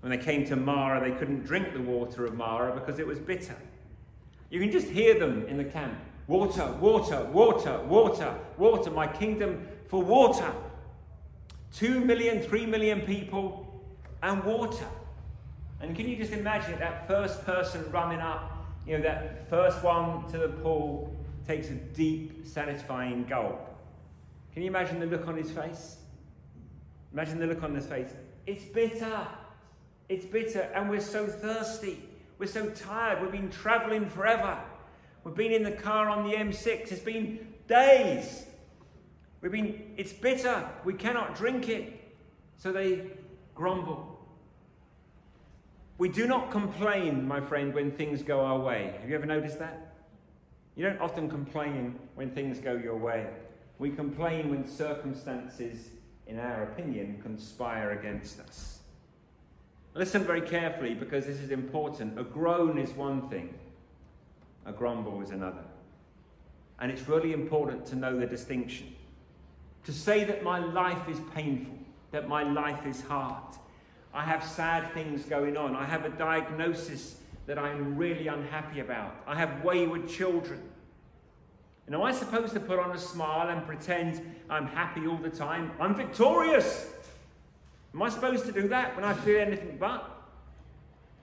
When 0.00 0.10
they 0.10 0.18
came 0.18 0.44
to 0.46 0.56
Marah, 0.56 1.00
they 1.00 1.16
couldn't 1.16 1.44
drink 1.44 1.72
the 1.72 1.80
water 1.80 2.24
of 2.26 2.34
Marah 2.34 2.74
because 2.74 2.98
it 2.98 3.06
was 3.06 3.18
bitter. 3.18 3.56
You 4.50 4.60
can 4.60 4.70
just 4.70 4.88
hear 4.88 5.18
them 5.18 5.46
in 5.46 5.56
the 5.56 5.64
camp 5.64 5.98
water, 6.26 6.72
water, 6.80 7.24
water, 7.32 7.82
water, 7.82 8.34
water, 8.56 8.90
my 8.90 9.06
kingdom 9.06 9.66
for 9.88 10.02
water. 10.02 10.52
Two 11.72 12.00
million, 12.00 12.40
three 12.40 12.64
million 12.64 13.00
people, 13.00 13.84
and 14.22 14.42
water. 14.44 14.86
And 15.80 15.94
can 15.94 16.08
you 16.08 16.16
just 16.16 16.32
imagine 16.32 16.78
that 16.78 17.06
first 17.06 17.44
person 17.44 17.84
running 17.90 18.20
up, 18.20 18.66
you 18.86 18.96
know, 18.96 19.02
that 19.02 19.48
first 19.50 19.82
one 19.82 20.30
to 20.30 20.38
the 20.38 20.48
pool 20.48 21.14
takes 21.46 21.68
a 21.68 21.74
deep, 21.74 22.46
satisfying 22.46 23.24
gulp. 23.24 23.70
Can 24.52 24.62
you 24.62 24.68
imagine 24.68 25.00
the 25.00 25.06
look 25.06 25.26
on 25.28 25.36
his 25.36 25.50
face? 25.50 25.96
Imagine 27.12 27.38
the 27.38 27.46
look 27.46 27.62
on 27.62 27.74
his 27.74 27.86
face. 27.86 28.10
It's 28.46 28.64
bitter. 28.64 29.26
It's 30.08 30.24
bitter, 30.24 30.70
and 30.74 30.90
we're 30.90 31.00
so 31.00 31.26
thirsty. 31.26 32.02
We're 32.38 32.46
so 32.46 32.68
tired. 32.70 33.22
We've 33.22 33.32
been 33.32 33.50
traveling 33.50 34.06
forever. 34.08 34.58
We've 35.22 35.34
been 35.34 35.52
in 35.52 35.62
the 35.62 35.72
car 35.72 36.08
on 36.08 36.28
the 36.28 36.36
M6. 36.36 36.92
It's 36.92 37.00
been 37.00 37.54
days. 37.66 38.44
We've 39.40 39.52
been, 39.52 39.94
it's 39.96 40.12
bitter. 40.12 40.68
We 40.84 40.94
cannot 40.94 41.34
drink 41.34 41.68
it. 41.68 42.14
So 42.58 42.72
they 42.72 43.06
grumble. 43.54 44.10
We 45.96 46.08
do 46.08 46.26
not 46.26 46.50
complain, 46.50 47.26
my 47.26 47.40
friend, 47.40 47.72
when 47.72 47.92
things 47.92 48.22
go 48.22 48.40
our 48.40 48.58
way. 48.58 48.94
Have 49.00 49.08
you 49.08 49.14
ever 49.14 49.26
noticed 49.26 49.58
that? 49.60 49.93
You 50.76 50.84
don't 50.84 51.00
often 51.00 51.28
complain 51.28 51.98
when 52.14 52.30
things 52.30 52.58
go 52.58 52.74
your 52.74 52.96
way. 52.96 53.26
We 53.78 53.90
complain 53.90 54.50
when 54.50 54.66
circumstances, 54.66 55.88
in 56.26 56.38
our 56.38 56.64
opinion, 56.64 57.20
conspire 57.22 57.92
against 57.92 58.40
us. 58.40 58.80
Listen 59.94 60.24
very 60.24 60.40
carefully 60.40 60.94
because 60.94 61.26
this 61.26 61.38
is 61.38 61.50
important. 61.50 62.18
A 62.18 62.24
groan 62.24 62.78
is 62.78 62.90
one 62.90 63.28
thing, 63.28 63.54
a 64.66 64.72
grumble 64.72 65.22
is 65.22 65.30
another. 65.30 65.64
And 66.80 66.90
it's 66.90 67.08
really 67.08 67.32
important 67.32 67.86
to 67.86 67.96
know 67.96 68.18
the 68.18 68.26
distinction. 68.26 68.94
To 69.84 69.92
say 69.92 70.24
that 70.24 70.42
my 70.42 70.58
life 70.58 71.08
is 71.08 71.20
painful, 71.34 71.78
that 72.10 72.28
my 72.28 72.42
life 72.42 72.84
is 72.86 73.02
hard, 73.02 73.54
I 74.12 74.24
have 74.24 74.44
sad 74.44 74.92
things 74.92 75.24
going 75.24 75.56
on, 75.56 75.76
I 75.76 75.84
have 75.84 76.04
a 76.04 76.08
diagnosis 76.08 77.16
that 77.46 77.58
I'm 77.58 77.96
really 77.96 78.28
unhappy 78.28 78.80
about. 78.80 79.16
I 79.26 79.36
have 79.36 79.62
wayward 79.64 80.08
children. 80.08 80.62
And 81.86 81.94
am 81.94 82.02
I 82.02 82.12
supposed 82.12 82.54
to 82.54 82.60
put 82.60 82.78
on 82.78 82.92
a 82.92 82.98
smile 82.98 83.48
and 83.48 83.66
pretend 83.66 84.22
I'm 84.48 84.66
happy 84.66 85.06
all 85.06 85.18
the 85.18 85.30
time? 85.30 85.72
I'm 85.78 85.94
victorious. 85.94 86.90
Am 87.94 88.02
I 88.02 88.08
supposed 88.08 88.46
to 88.46 88.52
do 88.52 88.68
that 88.68 88.96
when 88.96 89.04
I 89.04 89.12
feel 89.12 89.40
anything 89.40 89.76
but? 89.78 90.10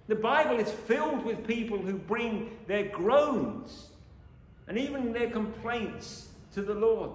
The 0.07 0.15
Bible 0.15 0.59
is 0.59 0.69
filled 0.69 1.25
with 1.25 1.47
people 1.47 1.77
who 1.77 1.93
bring 1.93 2.51
their 2.67 2.83
groans 2.83 3.87
and 4.67 4.77
even 4.77 5.13
their 5.13 5.29
complaints 5.29 6.29
to 6.53 6.61
the 6.61 6.73
Lord. 6.73 7.11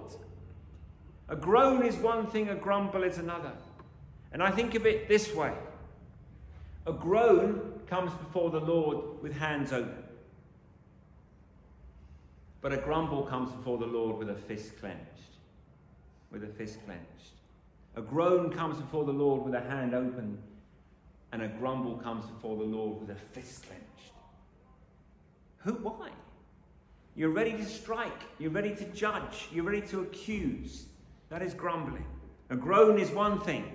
A 1.29 1.35
groan 1.35 1.85
is 1.85 1.95
one 1.95 2.27
thing, 2.27 2.49
a 2.49 2.55
grumble 2.55 3.03
is 3.03 3.17
another. 3.17 3.51
And 4.31 4.43
I 4.43 4.51
think 4.51 4.75
of 4.75 4.85
it 4.85 5.07
this 5.07 5.33
way 5.33 5.53
a 6.85 6.93
groan 6.93 7.76
comes 7.87 8.11
before 8.13 8.49
the 8.49 8.59
Lord 8.59 9.21
with 9.21 9.33
hands 9.33 9.71
open. 9.71 10.03
But 12.61 12.73
a 12.73 12.77
grumble 12.77 13.23
comes 13.23 13.51
before 13.51 13.77
the 13.77 13.85
Lord 13.85 14.17
with 14.17 14.29
a 14.29 14.35
fist 14.35 14.79
clenched. 14.79 15.01
With 16.31 16.43
a 16.43 16.47
fist 16.47 16.79
clenched. 16.85 17.33
A 17.95 18.01
groan 18.01 18.51
comes 18.51 18.77
before 18.77 19.05
the 19.05 19.13
Lord 19.13 19.43
with 19.43 19.55
a 19.55 19.61
hand 19.61 19.95
open, 19.95 20.37
and 21.31 21.41
a 21.41 21.47
grumble 21.47 21.95
comes 21.95 22.25
before 22.25 22.57
the 22.57 22.63
Lord 22.63 22.99
with 23.01 23.09
a 23.09 23.19
fist 23.19 23.65
clenched. 23.65 24.13
Who? 25.59 25.73
Why? 25.73 26.09
You're 27.15 27.31
ready 27.31 27.53
to 27.53 27.65
strike. 27.65 28.21
You're 28.37 28.51
ready 28.51 28.75
to 28.75 28.85
judge. 28.85 29.47
You're 29.51 29.65
ready 29.65 29.81
to 29.87 30.01
accuse. 30.01 30.85
That 31.29 31.41
is 31.41 31.53
grumbling. 31.53 32.05
A 32.49 32.55
groan 32.55 32.99
is 32.99 33.09
one 33.09 33.41
thing. 33.41 33.65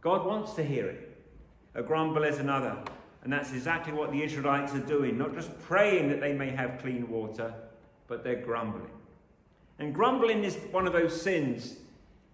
God 0.00 0.26
wants 0.26 0.54
to 0.54 0.64
hear 0.64 0.86
it. 0.86 1.16
A 1.74 1.82
grumble 1.82 2.24
is 2.24 2.38
another. 2.38 2.76
And 3.24 3.32
that's 3.32 3.52
exactly 3.52 3.92
what 3.92 4.12
the 4.12 4.22
Israelites 4.22 4.74
are 4.74 4.80
doing, 4.80 5.16
not 5.16 5.34
just 5.34 5.58
praying 5.62 6.10
that 6.10 6.20
they 6.20 6.34
may 6.34 6.50
have 6.50 6.78
clean 6.80 7.08
water, 7.08 7.52
but 8.06 8.22
they're 8.22 8.42
grumbling. 8.42 8.90
And 9.78 9.94
grumbling 9.94 10.44
is 10.44 10.56
one 10.70 10.86
of 10.86 10.92
those 10.92 11.20
sins 11.20 11.76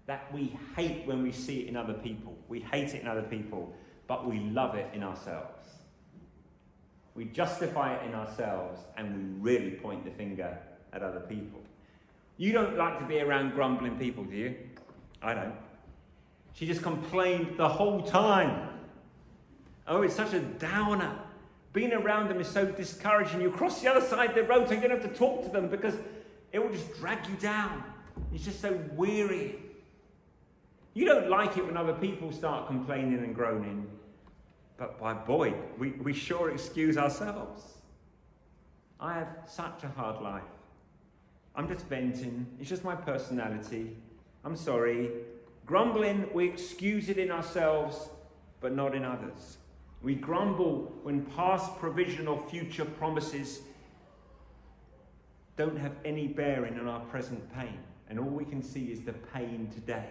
that 0.07 0.33
we 0.35 0.59
hate 0.75 1.07
when 1.07 1.23
we 1.23 1.31
see 1.31 1.61
it 1.61 1.69
in 1.69 1.77
other 1.77 1.95
people. 1.95 2.37
We 2.49 2.61
hate 2.61 2.95
it 2.95 3.03
in 3.03 3.07
other 3.07 3.23
people, 3.23 3.73
but 4.09 4.29
we 4.29 4.41
love 4.41 4.75
it 4.75 4.89
in 4.93 5.05
ourselves. 5.05 5.69
We 7.15 7.27
justify 7.27 7.95
it 7.95 8.07
in 8.07 8.15
ourselves 8.15 8.81
and 8.97 9.15
we 9.15 9.51
really 9.51 9.71
point 9.73 10.05
the 10.05 10.11
finger 10.11 10.59
at 10.93 11.03
other 11.03 11.21
people. 11.21 11.61
You 12.37 12.53
don't 12.53 12.77
like 12.77 12.99
to 12.99 13.05
be 13.05 13.21
around 13.21 13.53
grumbling 13.53 13.97
people, 13.97 14.25
do 14.25 14.35
you? 14.35 14.57
I 15.23 15.35
don't. 15.35 15.55
She 16.55 16.67
just 16.67 16.83
complained 16.83 17.57
the 17.57 17.69
whole 17.69 18.03
time. 18.03 18.69
Oh, 19.91 20.03
it's 20.03 20.15
such 20.15 20.33
a 20.35 20.41
downer. 20.41 21.19
Being 21.73 21.93
around 21.93 22.29
them 22.29 22.41
is 22.41 22.47
so 22.47 22.65
discouraging. 22.65 23.41
You 23.41 23.51
cross 23.51 23.83
the 23.83 23.91
other 23.91 24.01
side 24.01 24.31
of 24.31 24.35
the 24.37 24.45
road 24.45 24.69
so 24.69 24.75
you 24.75 24.81
don't 24.81 24.91
have 24.93 25.03
to 25.03 25.19
talk 25.19 25.43
to 25.43 25.51
them 25.51 25.69
because 25.69 25.95
it 26.53 26.61
will 26.61 26.71
just 26.71 26.95
drag 27.01 27.27
you 27.29 27.35
down. 27.35 27.83
It's 28.33 28.45
just 28.45 28.61
so 28.61 28.81
weary. 28.95 29.57
You 30.95 31.07
don't 31.07 31.29
like 31.29 31.57
it 31.57 31.67
when 31.67 31.77
other 31.77 31.93
people 31.93 32.31
start 32.31 32.69
complaining 32.69 33.19
and 33.19 33.35
groaning, 33.35 33.89
but 34.77 34.99
by 34.99 35.13
boy, 35.13 35.55
we, 35.77 35.91
we 35.91 36.13
sure 36.13 36.51
excuse 36.51 36.97
ourselves. 36.97 37.63
I 39.01 39.15
have 39.15 39.29
such 39.47 39.83
a 39.83 39.89
hard 39.89 40.23
life. 40.23 40.43
I'm 41.57 41.67
just 41.67 41.87
venting. 41.87 42.47
It's 42.61 42.69
just 42.69 42.85
my 42.85 42.95
personality. 42.95 43.97
I'm 44.45 44.57
sorry. 44.57 45.11
Grumbling, 45.67 46.29
we 46.33 46.49
excuse 46.49 47.09
it 47.09 47.19
in 47.19 47.31
ourselves, 47.31 48.09
but 48.61 48.73
not 48.75 48.95
in 48.95 49.05
others. 49.05 49.59
We 50.03 50.15
grumble 50.15 50.93
when 51.03 51.27
past 51.27 51.79
provision 51.79 52.27
or 52.27 52.43
future 52.49 52.85
promises 52.85 53.61
don't 55.57 55.79
have 55.79 55.93
any 56.05 56.27
bearing 56.27 56.79
on 56.79 56.89
our 56.89 57.01
present 57.01 57.53
pain. 57.55 57.79
And 58.09 58.19
all 58.19 58.31
we 58.31 58.45
can 58.45 58.63
see 58.63 58.87
is 58.87 59.03
the 59.03 59.13
pain 59.13 59.69
today. 59.73 60.09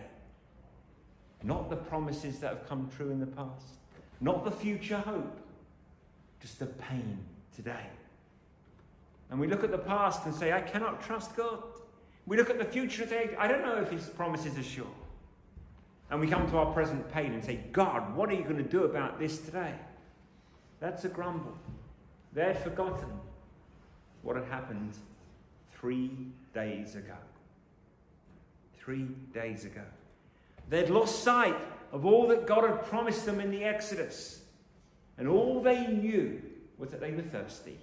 Not 1.44 1.70
the 1.70 1.76
promises 1.76 2.40
that 2.40 2.50
have 2.50 2.70
come 2.70 2.90
true 2.96 3.10
in 3.10 3.20
the 3.20 3.26
past, 3.26 3.78
not 4.22 4.44
the 4.44 4.52
future 4.52 5.00
hope, 5.00 5.40
just 6.42 6.60
the 6.60 6.66
pain 6.68 7.18
today. 7.56 7.88
And 9.30 9.40
we 9.40 9.48
look 9.48 9.64
at 9.64 9.72
the 9.72 9.78
past 9.78 10.26
and 10.26 10.36
say, 10.36 10.54
I 10.54 10.62
cannot 10.62 11.02
trust 11.04 11.36
God. 11.36 11.64
We 12.26 12.38
look 12.38 12.50
at 12.50 12.58
the 12.58 12.66
future 12.66 13.04
and 13.04 13.10
say, 13.10 13.36
I 13.38 13.48
don't 13.48 13.62
know 13.62 13.78
if 13.78 13.90
his 13.90 14.08
promises 14.08 14.58
are 14.58 14.64
sure. 14.64 14.86
And 16.10 16.20
we 16.20 16.28
come 16.28 16.50
to 16.50 16.58
our 16.58 16.74
present 16.74 17.12
pain 17.12 17.34
and 17.34 17.44
say, 17.44 17.60
God, 17.72 18.16
what 18.16 18.30
are 18.30 18.34
you 18.34 18.44
going 18.44 18.58
to 18.58 18.64
do 18.64 18.84
about 18.84 19.20
this 19.20 19.40
today? 19.40 19.76
That's 20.80 21.06
a 21.06 21.10
grumble. 21.10 21.56
They'd 22.34 22.58
forgotten 22.58 23.10
what 24.22 24.36
had 24.36 24.46
happened 24.46 24.94
three 25.74 26.12
days 26.54 26.96
ago. 26.96 27.18
Three 28.80 29.08
days 29.34 29.66
ago. 29.66 29.84
They'd 30.70 30.90
lost 30.90 31.24
sight 31.24 31.56
of 31.92 32.06
all 32.06 32.28
that 32.28 32.48
God 32.48 32.64
had 32.68 32.86
promised 32.86 33.26
them 33.26 33.40
in 33.40 33.52
the 33.52 33.64
Exodus. 33.64 34.42
And 35.18 35.28
all 35.28 35.62
they 35.62 35.88
knew 35.88 36.42
was 36.78 36.90
that 36.92 37.02
they 37.02 37.12
were 37.12 37.22
thirsty 37.22 37.78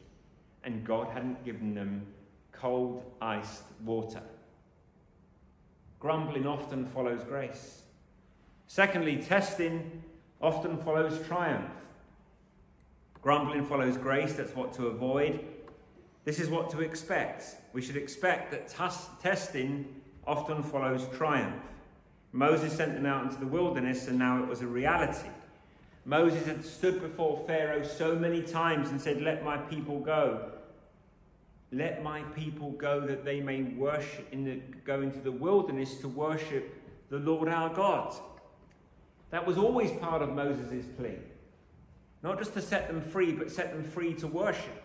and 0.65 0.85
God 0.85 1.09
hadn't 1.13 1.45
given 1.45 1.75
them 1.75 2.07
cold, 2.53 3.05
iced 3.21 3.63
water. 3.85 4.23
Grumbling 6.01 6.47
often 6.47 6.87
follows 6.87 7.23
grace. 7.23 7.83
Secondly, 8.69 9.17
testing 9.17 10.03
often 10.41 10.77
follows 10.79 11.25
triumph. 11.27 11.71
Grumbling 13.23 13.67
follows 13.67 13.97
grace, 13.97 14.35
that's 14.35 14.55
what 14.55 14.73
to 14.75 14.87
avoid. 14.87 15.41
This 16.25 16.39
is 16.41 16.49
what 16.49 16.71
to 16.71 16.81
expect. 16.81 17.45
We 17.73 17.83
should 17.83 17.97
expect 17.97 18.51
that 18.51 18.69
testing 19.23 20.03
often 20.27 20.63
follows 20.63 21.07
triumph. 21.17 21.63
Moses 22.33 22.73
sent 22.73 22.95
them 22.95 23.07
out 23.07 23.25
into 23.25 23.37
the 23.39 23.47
wilderness, 23.47 24.09
and 24.09 24.19
now 24.19 24.43
it 24.43 24.49
was 24.49 24.61
a 24.61 24.67
reality. 24.67 25.29
Moses 26.05 26.47
had 26.47 26.65
stood 26.65 27.01
before 27.01 27.43
Pharaoh 27.47 27.83
so 27.83 28.15
many 28.15 28.43
times 28.43 28.91
and 28.91 29.01
said, 29.01 29.21
Let 29.23 29.45
my 29.45 29.57
people 29.57 30.01
go. 30.01 30.53
Let 31.73 32.03
my 32.03 32.23
people 32.23 32.71
go 32.73 33.01
that 33.01 33.25
they 33.25 33.41
may 33.41 33.63
worship 33.63 34.29
in 34.33 34.45
the, 34.45 34.61
go 34.85 35.03
into 35.03 35.19
the 35.19 35.33
wilderness 35.33 35.97
to 35.99 36.09
worship 36.09 36.81
the 37.09 37.19
Lord 37.19 37.49
our 37.49 37.75
God. 37.75 38.15
That 39.31 39.47
was 39.47 39.59
always 39.59 39.91
part 39.93 40.23
of 40.23 40.35
Moses' 40.35 40.85
plea. 40.97 41.19
Not 42.23 42.39
just 42.39 42.55
to 42.55 42.63
set 42.63 42.89
them 42.89 43.01
free, 43.01 43.33
but 43.33 43.51
set 43.51 43.73
them 43.73 43.85
free 43.85 44.15
to 44.15 44.27
worship. 44.27 44.83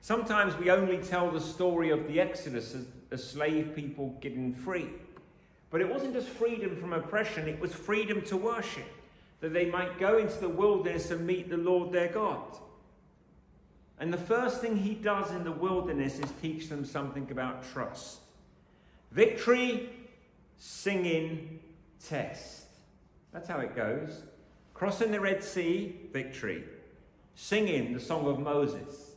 Sometimes 0.00 0.56
we 0.56 0.70
only 0.70 0.98
tell 0.98 1.30
the 1.30 1.40
story 1.40 1.90
of 1.90 2.06
the 2.06 2.20
Exodus 2.20 2.74
as, 2.74 2.86
as 3.10 3.28
slave 3.28 3.74
people 3.74 4.16
getting 4.20 4.54
free. 4.54 4.88
But 5.70 5.80
it 5.80 5.88
wasn't 5.88 6.14
just 6.14 6.28
freedom 6.28 6.76
from 6.76 6.92
oppression, 6.92 7.48
it 7.48 7.60
was 7.60 7.74
freedom 7.74 8.22
to 8.22 8.36
worship, 8.36 8.86
that 9.40 9.52
they 9.52 9.66
might 9.70 9.98
go 9.98 10.18
into 10.18 10.38
the 10.38 10.48
wilderness 10.48 11.10
and 11.10 11.26
meet 11.26 11.50
the 11.50 11.56
Lord 11.56 11.92
their 11.92 12.08
God. 12.08 12.42
And 14.00 14.12
the 14.12 14.18
first 14.18 14.60
thing 14.60 14.76
he 14.76 14.94
does 14.94 15.30
in 15.32 15.44
the 15.44 15.52
wilderness 15.52 16.18
is 16.18 16.32
teach 16.40 16.68
them 16.68 16.84
something 16.84 17.28
about 17.30 17.70
trust. 17.72 18.20
Victory, 19.10 19.90
singing, 20.56 21.58
test. 22.06 22.67
That's 23.32 23.48
how 23.48 23.58
it 23.58 23.76
goes. 23.76 24.22
Crossing 24.74 25.10
the 25.10 25.20
Red 25.20 25.42
Sea, 25.42 25.96
victory. 26.12 26.64
Singing 27.34 27.92
the 27.92 28.00
song 28.00 28.26
of 28.26 28.38
Moses, 28.38 29.12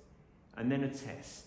and 0.58 0.72
then 0.72 0.84
a 0.84 0.90
test. 0.90 1.46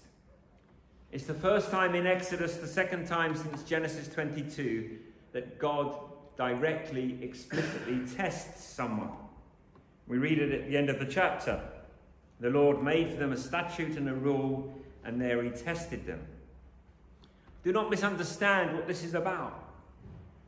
It's 1.13 1.27
the 1.27 1.35
first 1.35 1.71
time 1.71 1.95
in 1.95 2.07
Exodus, 2.07 2.57
the 2.57 2.67
second 2.67 3.07
time 3.07 3.37
since 3.37 3.63
Genesis 3.63 4.09
22, 4.09 4.99
that 5.33 5.59
God 5.61 5.95
directly, 6.37 7.19
explicitly 7.23 8.01
tests 8.17 8.65
someone. 8.65 9.13
We 10.09 10.19
read 10.19 10.39
it 10.41 10.53
at 10.53 10.69
the 10.69 10.77
end 10.77 10.91
of 10.91 10.99
the 10.99 11.07
chapter. 11.07 11.63
The 12.41 12.51
Lord 12.51 12.83
made 12.83 13.11
for 13.11 13.17
them 13.17 13.33
a 13.33 13.37
statute 13.37 13.97
and 13.97 14.09
a 14.09 14.15
rule, 14.15 14.75
and 15.05 15.21
there 15.21 15.43
he 15.43 15.51
tested 15.51 16.05
them. 16.07 16.21
Do 17.63 17.73
not 17.73 17.91
misunderstand 17.91 18.77
what 18.77 18.89
this 18.89 19.05
is 19.05 19.15
about. 19.15 19.64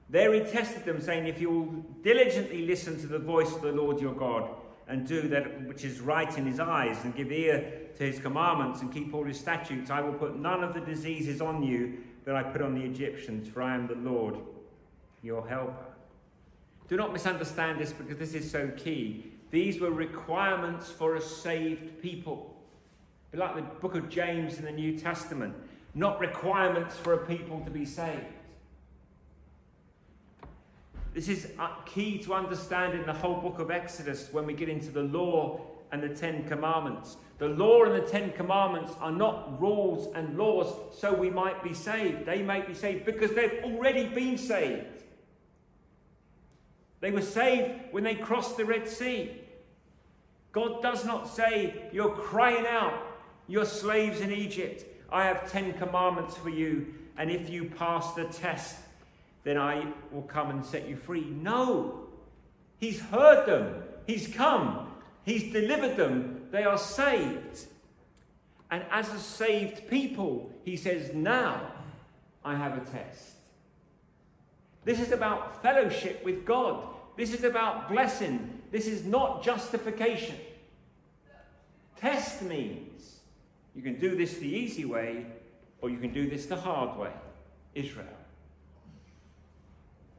There 0.09 0.33
he 0.33 0.41
tested 0.41 0.85
them, 0.85 1.01
saying, 1.01 1.27
If 1.27 1.41
you 1.41 1.51
will 1.51 1.85
diligently 2.03 2.65
listen 2.67 2.99
to 3.01 3.07
the 3.07 3.19
voice 3.19 3.53
of 3.55 3.63
the 3.63 3.73
Lord 3.73 4.01
your 4.01 4.15
God, 4.15 4.51
and 4.89 5.07
do 5.07 5.23
that 5.29 5.67
which 5.67 5.85
is 5.85 6.01
right 6.01 6.37
in 6.39 6.47
his 6.47 6.61
eyes, 6.61 6.97
and 7.05 7.15
give 7.15 7.33
ear 7.33 7.89
to 7.99 8.05
his 8.05 8.21
commandments, 8.21 8.83
and 8.83 8.93
keep 8.93 9.13
all 9.13 9.25
his 9.25 9.41
statutes, 9.41 9.91
I 9.91 10.01
will 10.01 10.13
put 10.13 10.39
none 10.39 10.63
of 10.63 10.75
the 10.75 10.81
diseases 10.81 11.41
on 11.41 11.63
you 11.63 11.99
that 12.25 12.37
I 12.37 12.43
put 12.45 12.63
on 12.63 12.75
the 12.75 12.83
Egyptians, 12.83 13.49
for 13.49 13.63
I 13.63 13.75
am 13.75 13.87
the 13.87 13.95
Lord 13.95 14.37
your 15.23 15.47
helper. 15.49 15.87
Do 16.89 16.97
not 16.97 17.13
misunderstand 17.13 17.81
this 17.81 17.93
because 17.93 18.17
this 18.17 18.35
is 18.35 18.49
so 18.49 18.69
key. 18.77 19.33
These 19.51 19.81
were 19.81 19.91
requirements 19.91 20.91
for 20.91 21.17
a 21.17 21.21
saved 21.21 22.01
people. 22.01 22.55
Like 23.33 23.57
the 23.57 23.63
book 23.63 23.97
of 23.97 24.09
James 24.09 24.59
in 24.59 24.65
the 24.65 24.73
New 24.73 24.97
Testament, 24.97 25.55
not 25.95 26.21
requirements 26.21 26.97
for 26.97 27.15
a 27.15 27.27
people 27.27 27.61
to 27.65 27.71
be 27.71 27.85
saved. 27.85 28.25
This 31.17 31.31
is 31.31 31.49
uh, 31.59 31.69
key 31.87 32.19
to 32.25 32.35
understanding 32.35 33.07
the 33.07 33.13
whole 33.15 33.41
book 33.41 33.59
of 33.59 33.71
Exodus 33.71 34.29
when 34.33 34.45
we 34.45 34.53
get 34.53 34.69
into 34.69 34.91
the 34.91 35.05
law 35.05 35.63
and 35.91 36.03
the 36.03 36.11
Ten 36.11 36.47
Commandments. 36.47 37.17
The 37.39 37.49
law 37.49 37.85
and 37.85 37.95
the 37.95 38.07
Ten 38.07 38.33
Commandments 38.33 38.93
are 39.01 39.11
not 39.11 39.59
rules 39.59 40.15
and 40.15 40.37
laws 40.37 40.75
so 40.95 41.15
we 41.15 41.31
might 41.31 41.65
be 41.65 41.73
saved. 41.73 42.27
They 42.27 42.43
might 42.43 42.69
be 42.69 42.75
saved 42.75 43.07
because 43.07 43.31
they've 43.31 43.65
already 43.65 44.09
been 44.09 44.37
saved. 44.37 45.05
They 47.01 47.13
were 47.13 47.23
saved 47.23 47.73
when 47.93 48.05
they 48.05 48.15
crossed 48.15 48.59
the 48.59 48.67
Red 48.67 48.87
Sea. 48.87 49.41
God 50.53 50.83
does 50.83 51.07
not 51.07 51.35
say, 51.35 51.89
You're 51.95 52.15
crying 52.15 52.67
out, 52.67 53.03
you're 53.49 53.65
slaves 53.65 54.21
in 54.21 54.31
Egypt. 54.31 54.85
I 55.11 55.25
have 55.25 55.51
ten 55.51 55.73
commandments 55.79 56.37
for 56.37 56.51
you, 56.51 56.93
and 57.17 57.31
if 57.31 57.49
you 57.49 57.71
pass 57.71 58.13
the 58.13 58.25
test, 58.25 58.77
then 59.47 59.57
I 59.57 59.87
will 60.11 60.23
come 60.23 60.51
and 60.51 60.65
set 60.65 60.89
you 60.89 60.97
free. 60.97 61.25
No. 61.25 62.09
He's 62.79 62.99
heard 62.99 63.47
them, 63.47 63.75
He's 64.05 64.27
come, 64.27 64.93
He's 65.25 65.53
delivered 65.53 65.97
them, 65.97 66.49
they 66.51 66.65
are 66.65 66.77
saved. 66.77 67.67
And 68.73 68.85
as 68.91 69.09
a 69.13 69.21
saved 69.21 69.89
people, 69.89 70.51
He 70.65 70.77
says, 70.77 71.15
Now 71.15 71.71
I 72.45 72.57
have 72.57 72.77
a 72.77 72.81
test. 72.91 73.37
This 74.85 74.99
is 74.99 75.13
about 75.13 75.63
fellowship 75.63 76.25
with 76.25 76.45
God. 76.45 76.83
This 77.17 77.33
is 77.33 77.45
about 77.45 77.89
blessing. 77.89 78.63
This 78.73 78.89
is 78.89 79.05
not 79.05 79.45
justification. 79.45 80.35
Test 81.97 82.43
means 82.43 83.21
you 83.77 83.83
can 83.83 84.01
do 84.01 84.17
this 84.17 84.39
the 84.39 84.49
easy 84.49 84.85
way 84.85 85.27
or 85.81 85.89
you 85.89 85.99
can 85.99 86.13
do 86.13 86.29
this 86.29 86.47
the 86.47 86.57
hard 86.57 86.99
way. 86.99 87.13
Israel. 87.77 88.16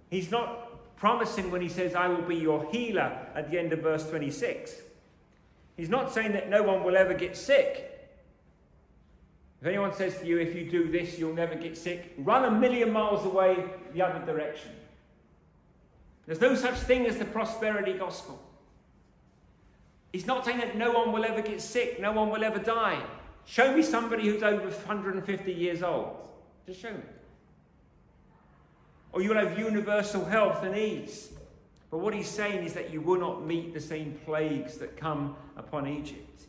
He's 0.09 0.31
not 0.31 0.95
promising 0.97 1.51
when 1.51 1.61
he 1.61 1.69
says, 1.69 1.95
I 1.95 2.07
will 2.07 2.21
be 2.21 2.35
your 2.35 2.69
healer 2.71 3.27
at 3.35 3.51
the 3.51 3.59
end 3.59 3.73
of 3.73 3.79
verse 3.79 4.09
26. 4.09 4.73
He's 5.75 5.89
not 5.89 6.11
saying 6.11 6.33
that 6.33 6.49
no 6.49 6.63
one 6.63 6.83
will 6.83 6.97
ever 6.97 7.13
get 7.13 7.37
sick. 7.37 7.93
If 9.61 9.67
anyone 9.67 9.93
says 9.93 10.19
to 10.19 10.25
you, 10.25 10.37
if 10.37 10.55
you 10.55 10.69
do 10.69 10.91
this, 10.91 11.17
you'll 11.17 11.33
never 11.33 11.55
get 11.55 11.77
sick, 11.77 12.13
run 12.17 12.45
a 12.45 12.51
million 12.51 12.91
miles 12.91 13.25
away 13.25 13.65
the 13.93 14.01
other 14.01 14.23
direction. 14.25 14.71
There's 16.25 16.41
no 16.41 16.55
such 16.55 16.75
thing 16.75 17.05
as 17.05 17.17
the 17.17 17.25
prosperity 17.25 17.93
gospel. 17.93 18.41
He's 20.11 20.27
not 20.27 20.45
saying 20.45 20.59
that 20.59 20.75
no 20.77 20.91
one 20.91 21.11
will 21.11 21.25
ever 21.25 21.41
get 21.41 21.61
sick, 21.61 21.99
no 21.99 22.11
one 22.11 22.29
will 22.29 22.43
ever 22.43 22.59
die. 22.59 23.01
Show 23.45 23.75
me 23.75 23.81
somebody 23.81 24.27
who's 24.27 24.43
over 24.43 24.67
150 24.67 25.53
years 25.53 25.81
old. 25.81 26.27
Just 26.65 26.81
show 26.81 26.91
me. 26.91 26.99
Or 29.11 29.21
you'll 29.21 29.35
have 29.37 29.57
universal 29.57 30.25
health 30.25 30.63
and 30.63 30.77
ease. 30.77 31.29
But 31.89 31.99
what 31.99 32.13
he's 32.13 32.29
saying 32.29 32.65
is 32.65 32.73
that 32.73 32.91
you 32.91 33.01
will 33.01 33.19
not 33.19 33.45
meet 33.45 33.73
the 33.73 33.79
same 33.79 34.19
plagues 34.25 34.77
that 34.77 34.97
come 34.97 35.35
upon 35.55 35.87
Egypt. 35.87 36.43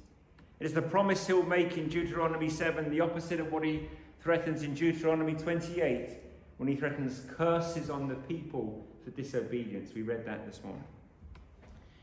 It 0.60 0.66
is 0.66 0.72
the 0.72 0.82
promise 0.82 1.26
he'll 1.26 1.44
make 1.44 1.76
in 1.76 1.88
Deuteronomy 1.88 2.50
7, 2.50 2.90
the 2.90 3.00
opposite 3.00 3.38
of 3.38 3.52
what 3.52 3.64
he 3.64 3.88
threatens 4.20 4.64
in 4.64 4.74
Deuteronomy 4.74 5.34
28, 5.34 6.08
when 6.56 6.68
he 6.68 6.74
threatens 6.74 7.22
curses 7.36 7.88
on 7.88 8.08
the 8.08 8.16
people 8.16 8.84
for 9.04 9.10
disobedience. 9.10 9.94
We 9.94 10.02
read 10.02 10.26
that 10.26 10.44
this 10.44 10.60
morning. 10.64 10.82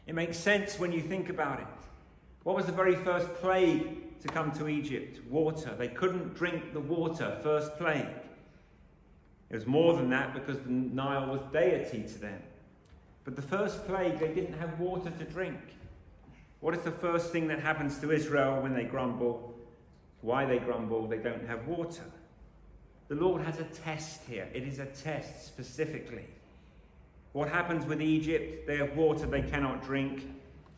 It 0.07 0.15
makes 0.15 0.37
sense 0.37 0.79
when 0.79 0.93
you 0.93 1.01
think 1.01 1.29
about 1.29 1.59
it. 1.59 1.67
What 2.43 2.55
was 2.55 2.65
the 2.67 2.71
very 2.71 2.95
first 2.95 3.33
plague 3.35 4.21
to 4.21 4.27
come 4.29 4.51
to 4.53 4.69
Egypt? 4.69 5.19
Water. 5.29 5.75
They 5.77 5.89
couldn't 5.89 6.35
drink 6.35 6.73
the 6.73 6.79
water, 6.79 7.37
first 7.43 7.75
plague. 7.77 8.07
It 9.49 9.55
was 9.55 9.67
more 9.67 9.93
than 9.93 10.09
that 10.09 10.33
because 10.33 10.59
the 10.59 10.71
Nile 10.71 11.27
was 11.27 11.41
deity 11.53 12.03
to 12.03 12.19
them. 12.19 12.41
But 13.23 13.35
the 13.35 13.41
first 13.41 13.85
plague, 13.87 14.19
they 14.19 14.33
didn't 14.33 14.57
have 14.59 14.79
water 14.79 15.11
to 15.11 15.23
drink. 15.25 15.59
What 16.59 16.75
is 16.75 16.81
the 16.81 16.91
first 16.91 17.31
thing 17.31 17.47
that 17.49 17.59
happens 17.59 17.99
to 17.99 18.11
Israel 18.11 18.61
when 18.61 18.73
they 18.73 18.83
grumble? 18.83 19.53
Why 20.21 20.45
they 20.45 20.57
grumble? 20.57 21.07
They 21.07 21.17
don't 21.17 21.45
have 21.47 21.67
water. 21.67 22.03
The 23.07 23.15
Lord 23.15 23.43
has 23.43 23.59
a 23.59 23.65
test 23.65 24.21
here. 24.27 24.47
It 24.53 24.63
is 24.63 24.79
a 24.79 24.85
test 24.85 25.45
specifically. 25.45 26.25
What 27.33 27.49
happens 27.49 27.85
with 27.85 28.01
Egypt? 28.01 28.65
They 28.65 28.77
have 28.77 28.95
water 28.95 29.25
they 29.25 29.41
cannot 29.41 29.83
drink, 29.83 30.27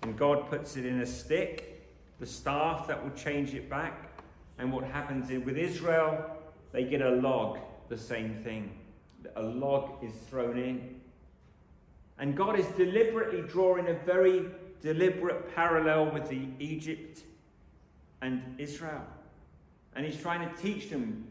and 0.01 0.17
God 0.17 0.49
puts 0.49 0.75
it 0.75 0.85
in 0.85 1.01
a 1.01 1.05
stick, 1.05 1.87
the 2.19 2.25
staff 2.25 2.87
that 2.87 3.01
will 3.01 3.11
change 3.11 3.53
it 3.53 3.69
back. 3.69 4.11
And 4.57 4.73
what 4.73 4.83
happens 4.83 5.29
with 5.29 5.57
Israel? 5.57 6.25
They 6.71 6.83
get 6.83 7.01
a 7.01 7.11
log, 7.11 7.59
the 7.89 7.97
same 7.97 8.41
thing. 8.43 8.71
A 9.35 9.41
log 9.41 10.03
is 10.03 10.13
thrown 10.29 10.57
in. 10.57 10.99
And 12.19 12.35
God 12.35 12.59
is 12.59 12.65
deliberately 12.77 13.41
drawing 13.41 13.87
a 13.87 13.93
very 13.93 14.45
deliberate 14.81 15.53
parallel 15.55 16.11
with 16.11 16.29
the 16.29 16.47
Egypt 16.59 17.21
and 18.21 18.41
Israel. 18.57 19.05
And 19.95 20.05
he's 20.05 20.19
trying 20.19 20.47
to 20.47 20.61
teach 20.61 20.89
them 20.89 21.27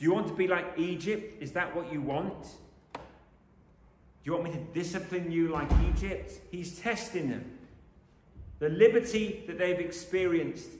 do 0.00 0.06
you 0.06 0.14
want 0.14 0.28
to 0.28 0.34
be 0.34 0.48
like 0.48 0.78
Egypt? 0.78 1.42
Is 1.42 1.52
that 1.52 1.76
what 1.76 1.92
you 1.92 2.00
want? 2.00 2.42
Do 2.94 3.00
you 4.24 4.32
want 4.32 4.44
me 4.44 4.52
to 4.52 4.64
discipline 4.72 5.30
you 5.30 5.48
like 5.48 5.68
Egypt? 5.94 6.32
He's 6.50 6.78
testing 6.78 7.28
them. 7.28 7.44
The 8.60 8.70
liberty 8.70 9.44
that 9.46 9.58
they've 9.58 9.78
experienced 9.78 10.70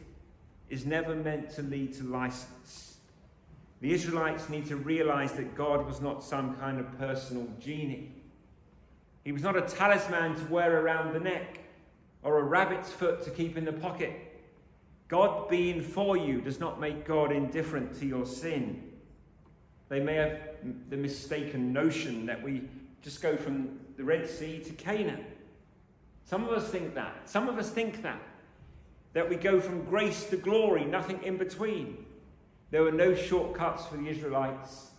is 0.71 0.87
never 0.87 1.15
meant 1.15 1.51
to 1.57 1.63
lead 1.63 1.93
to 1.99 2.05
license. 2.05 2.90
The 3.81 3.93
Israelites 3.93 4.49
need 4.49 4.67
to 4.67 4.77
realize 4.77 5.33
that 5.33 5.55
God 5.55 5.87
was 5.87 6.01
not 6.01 6.23
some 6.23 6.55
kind 6.57 6.79
of 6.79 6.99
personal 6.99 7.49
genie. 7.59 8.13
He 9.25 9.33
was 9.33 9.43
not 9.43 9.57
a 9.57 9.63
talisman 9.63 10.35
to 10.37 10.45
wear 10.47 10.81
around 10.81 11.15
the 11.15 11.21
neck 11.21 11.61
or 12.23 12.39
a 12.39 12.43
rabbit's 12.43 12.91
foot 12.91 13.23
to 13.25 13.31
keep 13.31 13.57
in 13.57 13.65
the 13.65 13.73
pocket. 13.73 14.13
God 15.09 15.49
being 15.49 15.83
for 15.83 16.17
you 16.17 16.41
does 16.41 16.61
not 16.61 16.79
make 16.81 17.07
God 17.07 17.33
indifferent 17.33 17.99
to 18.01 18.07
your 18.07 18.27
sin. 18.27 18.93
They 19.89 20.01
may 20.01 20.15
have 20.15 20.41
the 20.89 20.97
mistaken 20.97 21.73
notion 21.73 22.27
that 22.27 22.43
we 22.43 22.69
just 23.03 23.23
go 23.23 23.37
from 23.37 23.81
the 23.97 24.05
Red 24.05 24.29
Sea 24.29 24.61
to 24.61 24.73
Canaan. 24.75 25.25
Some 26.27 26.45
of 26.45 26.51
us 26.51 26.69
think 26.69 26.95
that. 26.95 27.29
Some 27.29 27.49
of 27.49 27.59
us 27.59 27.71
think 27.71 28.03
that. 28.03 28.21
That 29.15 29.29
we 29.29 29.37
go 29.37 29.59
from 29.59 29.85
grace 29.85 30.27
to 30.31 30.37
glory, 30.37 30.85
nothing 30.85 31.21
in 31.25 31.39
between. 31.39 32.07
There 32.71 32.83
were 32.83 32.93
no 32.93 33.15
shortcuts 33.15 33.87
for 33.87 33.97
the 33.97 34.09
Israelites, 34.09 34.91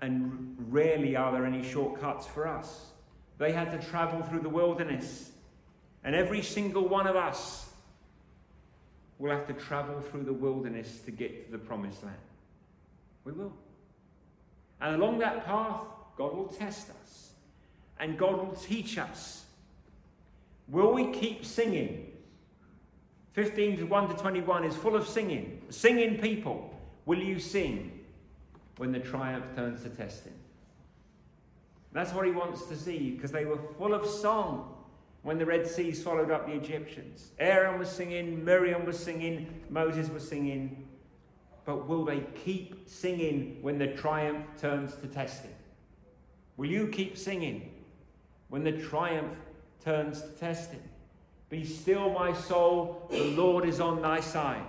and 0.00 0.56
rarely 0.68 1.16
are 1.16 1.32
there 1.32 1.44
any 1.44 1.62
shortcuts 1.62 2.26
for 2.26 2.46
us. 2.46 2.86
They 3.38 3.52
had 3.52 3.72
to 3.72 3.86
travel 3.88 4.22
through 4.22 4.40
the 4.40 4.48
wilderness, 4.48 5.30
and 6.04 6.14
every 6.14 6.42
single 6.42 6.88
one 6.88 7.06
of 7.06 7.16
us 7.16 7.68
will 9.18 9.30
have 9.30 9.46
to 9.46 9.54
travel 9.54 10.00
through 10.00 10.24
the 10.24 10.32
wilderness 10.32 11.00
to 11.06 11.10
get 11.10 11.46
to 11.46 11.52
the 11.52 11.58
promised 11.58 12.04
land. 12.04 12.16
We 13.24 13.32
will. 13.32 13.52
And 14.80 14.94
along 14.94 15.18
that 15.18 15.46
path, 15.46 15.80
God 16.16 16.34
will 16.36 16.48
test 16.48 16.90
us 16.90 17.30
and 17.98 18.18
God 18.18 18.36
will 18.36 18.54
teach 18.54 18.98
us. 18.98 19.44
Will 20.68 20.92
we 20.92 21.12
keep 21.12 21.44
singing? 21.44 22.12
15 23.32 23.78
to 23.78 23.84
1 23.84 24.08
to 24.08 24.14
21 24.14 24.64
is 24.64 24.76
full 24.76 24.96
of 24.96 25.06
singing. 25.06 25.62
Singing 25.70 26.18
people. 26.18 26.65
Will 27.06 27.18
you 27.18 27.38
sing 27.38 28.00
when 28.76 28.92
the 28.92 28.98
triumph 28.98 29.46
turns 29.54 29.82
to 29.84 29.88
testing? 29.88 30.34
That's 31.92 32.12
what 32.12 32.26
he 32.26 32.32
wants 32.32 32.66
to 32.66 32.76
see 32.76 33.12
because 33.12 33.32
they 33.32 33.46
were 33.46 33.58
full 33.78 33.94
of 33.94 34.06
song 34.06 34.74
when 35.22 35.38
the 35.38 35.46
Red 35.46 35.66
Sea 35.66 35.94
swallowed 35.94 36.30
up 36.30 36.46
the 36.46 36.52
Egyptians. 36.52 37.30
Aaron 37.38 37.78
was 37.78 37.88
singing, 37.88 38.44
Miriam 38.44 38.84
was 38.84 38.98
singing, 38.98 39.62
Moses 39.70 40.10
was 40.10 40.28
singing 40.28 40.86
but 41.66 41.88
will 41.88 42.04
they 42.04 42.20
keep 42.44 42.88
singing 42.88 43.58
when 43.60 43.76
the 43.76 43.88
triumph 43.88 44.46
turns 44.58 44.94
to 44.96 45.08
testing? 45.08 45.52
Will 46.56 46.68
you 46.68 46.86
keep 46.86 47.18
singing 47.18 47.74
when 48.48 48.62
the 48.62 48.72
triumph 48.72 49.36
turns 49.84 50.22
to 50.22 50.28
testing? 50.28 50.82
Be 51.50 51.64
still, 51.64 52.10
my 52.10 52.32
soul, 52.32 53.08
the 53.10 53.24
Lord 53.24 53.66
is 53.66 53.80
on 53.80 54.00
thy 54.00 54.20
side. 54.20 54.62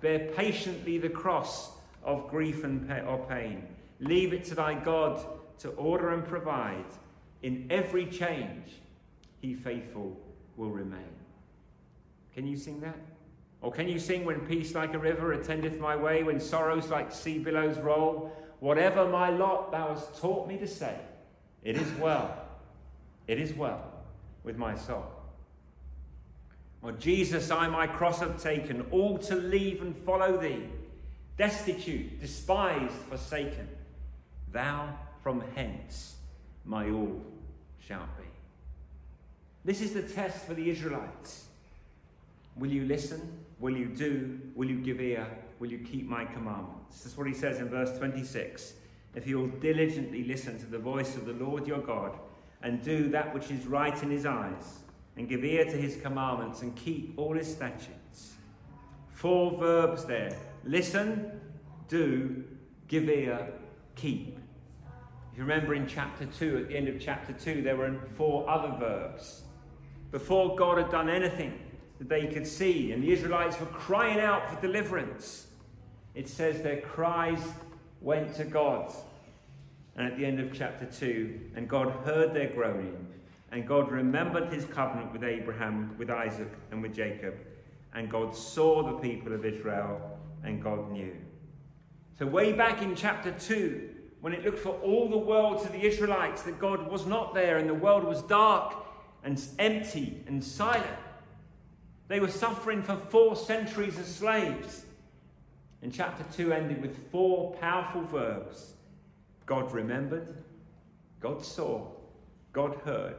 Bear 0.00 0.30
patiently 0.36 0.96
the 0.96 1.08
cross 1.08 1.72
of 2.04 2.28
grief 2.28 2.64
and 2.64 2.90
or 3.06 3.24
pain. 3.28 3.66
Leave 4.00 4.32
it 4.32 4.44
to 4.44 4.54
thy 4.54 4.74
God 4.74 5.24
to 5.58 5.70
order 5.70 6.10
and 6.10 6.24
provide. 6.24 6.84
In 7.42 7.66
every 7.70 8.06
change, 8.06 8.72
he 9.40 9.54
faithful 9.54 10.18
will 10.56 10.70
remain. 10.70 11.00
Can 12.34 12.46
you 12.46 12.56
sing 12.56 12.80
that? 12.80 12.98
Or 13.60 13.72
can 13.72 13.88
you 13.88 13.98
sing 13.98 14.24
when 14.24 14.40
peace 14.40 14.74
like 14.74 14.92
a 14.94 14.98
river 14.98 15.32
attendeth 15.32 15.78
my 15.78 15.96
way, 15.96 16.22
when 16.22 16.38
sorrows 16.38 16.88
like 16.88 17.12
sea 17.12 17.38
billows 17.38 17.78
roll? 17.78 18.32
Whatever 18.60 19.08
my 19.08 19.30
lot 19.30 19.72
thou 19.72 19.88
hast 19.88 20.20
taught 20.20 20.48
me 20.48 20.58
to 20.58 20.66
say, 20.66 20.98
it 21.62 21.76
is 21.76 21.90
well, 21.98 22.44
it 23.26 23.38
is 23.38 23.54
well 23.54 23.82
with 24.42 24.56
my 24.56 24.74
soul. 24.74 25.06
Or 26.82 26.92
Jesus, 26.92 27.50
I 27.50 27.68
my 27.68 27.86
cross 27.86 28.20
have 28.20 28.42
taken, 28.42 28.86
all 28.90 29.16
to 29.18 29.34
leave 29.34 29.80
and 29.80 29.96
follow 29.96 30.36
thee, 30.36 30.64
destitute, 31.36 32.20
despised, 32.20 32.94
forsaken. 33.08 33.68
Thou 34.52 34.88
from 35.22 35.42
hence 35.54 36.16
my 36.64 36.90
all 36.90 37.20
shalt 37.78 38.16
be. 38.18 38.24
This 39.64 39.80
is 39.80 39.92
the 39.92 40.02
test 40.02 40.44
for 40.44 40.54
the 40.54 40.70
Israelites. 40.70 41.46
Will 42.56 42.70
you 42.70 42.84
listen? 42.84 43.40
Will 43.58 43.76
you 43.76 43.86
do? 43.86 44.38
Will 44.54 44.68
you 44.68 44.78
give 44.78 45.00
ear? 45.00 45.26
Will 45.58 45.70
you 45.70 45.78
keep 45.78 46.06
my 46.08 46.24
commandments? 46.24 47.02
That's 47.02 47.16
what 47.16 47.26
he 47.26 47.34
says 47.34 47.58
in 47.58 47.68
verse 47.68 47.96
26. 47.98 48.74
If 49.14 49.26
you 49.26 49.38
will 49.38 49.48
diligently 49.48 50.24
listen 50.24 50.58
to 50.58 50.66
the 50.66 50.78
voice 50.78 51.16
of 51.16 51.24
the 51.24 51.32
Lord 51.32 51.66
your 51.66 51.78
God 51.78 52.12
and 52.62 52.82
do 52.82 53.08
that 53.10 53.32
which 53.32 53.50
is 53.50 53.66
right 53.66 54.00
in 54.02 54.10
his 54.10 54.26
eyes 54.26 54.80
and 55.16 55.28
give 55.28 55.44
ear 55.44 55.64
to 55.64 55.76
his 55.76 55.96
commandments 55.96 56.62
and 56.62 56.74
keep 56.76 57.14
all 57.16 57.34
his 57.34 57.50
statutes. 57.50 58.34
Four 59.14 59.56
verbs 59.58 60.04
there 60.04 60.36
listen, 60.64 61.40
do, 61.88 62.44
give 62.88 63.08
ear, 63.08 63.48
keep. 63.94 64.38
If 65.32 65.38
you 65.38 65.44
remember 65.44 65.74
in 65.74 65.86
chapter 65.86 66.26
2, 66.26 66.58
at 66.58 66.68
the 66.68 66.76
end 66.76 66.88
of 66.88 67.00
chapter 67.00 67.32
2, 67.32 67.62
there 67.62 67.76
were 67.76 67.94
four 68.14 68.48
other 68.48 68.76
verbs. 68.78 69.42
Before 70.10 70.54
God 70.56 70.78
had 70.78 70.90
done 70.90 71.08
anything, 71.08 71.58
that 71.98 72.08
they 72.08 72.26
could 72.26 72.46
see. 72.46 72.92
And 72.92 73.02
the 73.02 73.12
Israelites 73.12 73.58
were 73.58 73.66
crying 73.66 74.20
out 74.20 74.48
for 74.50 74.60
deliverance. 74.60 75.46
It 76.14 76.28
says 76.28 76.62
their 76.62 76.80
cries 76.80 77.40
went 78.00 78.34
to 78.36 78.44
God. 78.44 78.92
And 79.96 80.06
at 80.06 80.18
the 80.18 80.24
end 80.24 80.40
of 80.40 80.52
chapter 80.52 80.86
2, 80.86 81.52
and 81.56 81.68
God 81.68 81.90
heard 82.04 82.34
their 82.34 82.48
groaning, 82.48 83.06
and 83.52 83.66
God 83.66 83.90
remembered 83.90 84.52
his 84.52 84.64
covenant 84.64 85.12
with 85.12 85.22
Abraham, 85.22 85.94
with 85.98 86.10
Isaac, 86.10 86.52
and 86.72 86.82
with 86.82 86.94
Jacob. 86.94 87.34
And 87.94 88.10
God 88.10 88.34
saw 88.34 88.82
the 88.82 88.98
people 88.98 89.32
of 89.32 89.44
Israel, 89.44 90.18
and 90.42 90.62
God 90.62 90.90
knew. 90.90 91.14
So, 92.18 92.26
way 92.26 92.52
back 92.52 92.82
in 92.82 92.94
chapter 92.94 93.32
2, 93.32 93.90
when 94.20 94.32
it 94.32 94.44
looked 94.44 94.58
for 94.58 94.74
all 94.80 95.08
the 95.08 95.18
world 95.18 95.62
to 95.62 95.68
the 95.70 95.84
Israelites 95.84 96.42
that 96.42 96.58
God 96.58 96.90
was 96.90 97.06
not 97.06 97.34
there 97.34 97.58
and 97.58 97.68
the 97.68 97.74
world 97.74 98.04
was 98.04 98.22
dark 98.22 98.74
and 99.22 99.40
empty 99.58 100.22
and 100.26 100.42
silent, 100.42 100.86
they 102.08 102.20
were 102.20 102.28
suffering 102.28 102.82
for 102.82 102.96
four 102.96 103.36
centuries 103.36 103.98
as 103.98 104.06
slaves. 104.06 104.84
And 105.82 105.92
chapter 105.92 106.24
2 106.36 106.52
ended 106.52 106.80
with 106.80 107.10
four 107.10 107.54
powerful 107.54 108.02
verbs 108.02 108.74
God 109.46 109.72
remembered, 109.72 110.42
God 111.20 111.44
saw, 111.44 111.86
God 112.52 112.76
heard, 112.84 113.16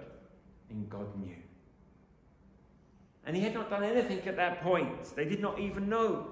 and 0.70 0.90
God 0.90 1.16
knew. 1.20 1.36
And 3.26 3.36
he 3.36 3.42
had 3.42 3.54
not 3.54 3.70
done 3.70 3.84
anything 3.84 4.20
at 4.28 4.36
that 4.36 4.62
point. 4.62 5.16
They 5.16 5.26
did 5.26 5.40
not 5.40 5.60
even 5.60 5.90
know. 5.90 6.28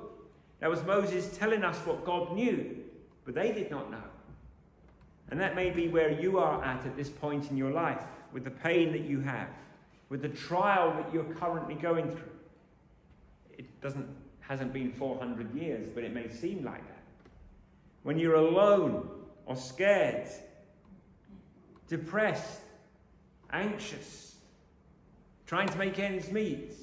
That 0.60 0.70
was 0.70 0.84
Moses 0.84 1.36
telling 1.38 1.64
us 1.64 1.78
what 1.86 2.06
God 2.06 2.34
knew, 2.36 2.78
but 3.26 3.36
they 3.36 3.52
did 3.52 3.72
not 3.72 3.92
know. 3.92 4.04
And 5.30 5.40
that 5.40 5.56
may 5.56 5.72
be 5.72 5.88
where 5.88 6.12
you 6.12 6.38
are 6.38 6.64
at 6.64 6.86
at 6.86 6.96
this 6.96 7.10
point 7.10 7.50
in 7.50 7.58
your 7.58 7.72
life, 7.72 8.04
with 8.32 8.44
the 8.44 8.52
pain 8.52 8.92
that 8.92 9.02
you 9.02 9.22
have, 9.22 9.48
with 10.10 10.22
the 10.22 10.30
trial 10.30 10.94
that 10.94 11.12
you're 11.14 11.24
currently 11.24 11.76
going 11.76 12.12
through 12.12 12.34
it 13.58 13.82
doesn't, 13.82 14.08
hasn't 14.42 14.74
been 14.74 14.92
400 14.92 15.54
years, 15.54 15.88
but 15.94 16.04
it 16.04 16.14
may 16.14 16.30
seem 16.30 16.64
like 16.64 16.86
that. 16.88 17.04
When 18.04 18.20
you're 18.20 18.36
alone 18.36 19.10
or 19.46 19.56
scared, 19.56 20.28
depressed, 21.88 22.62
anxious, 23.52 24.33
trying 25.54 25.70
to 25.70 25.78
make 25.78 26.00
ends 26.00 26.32
meet, 26.32 26.74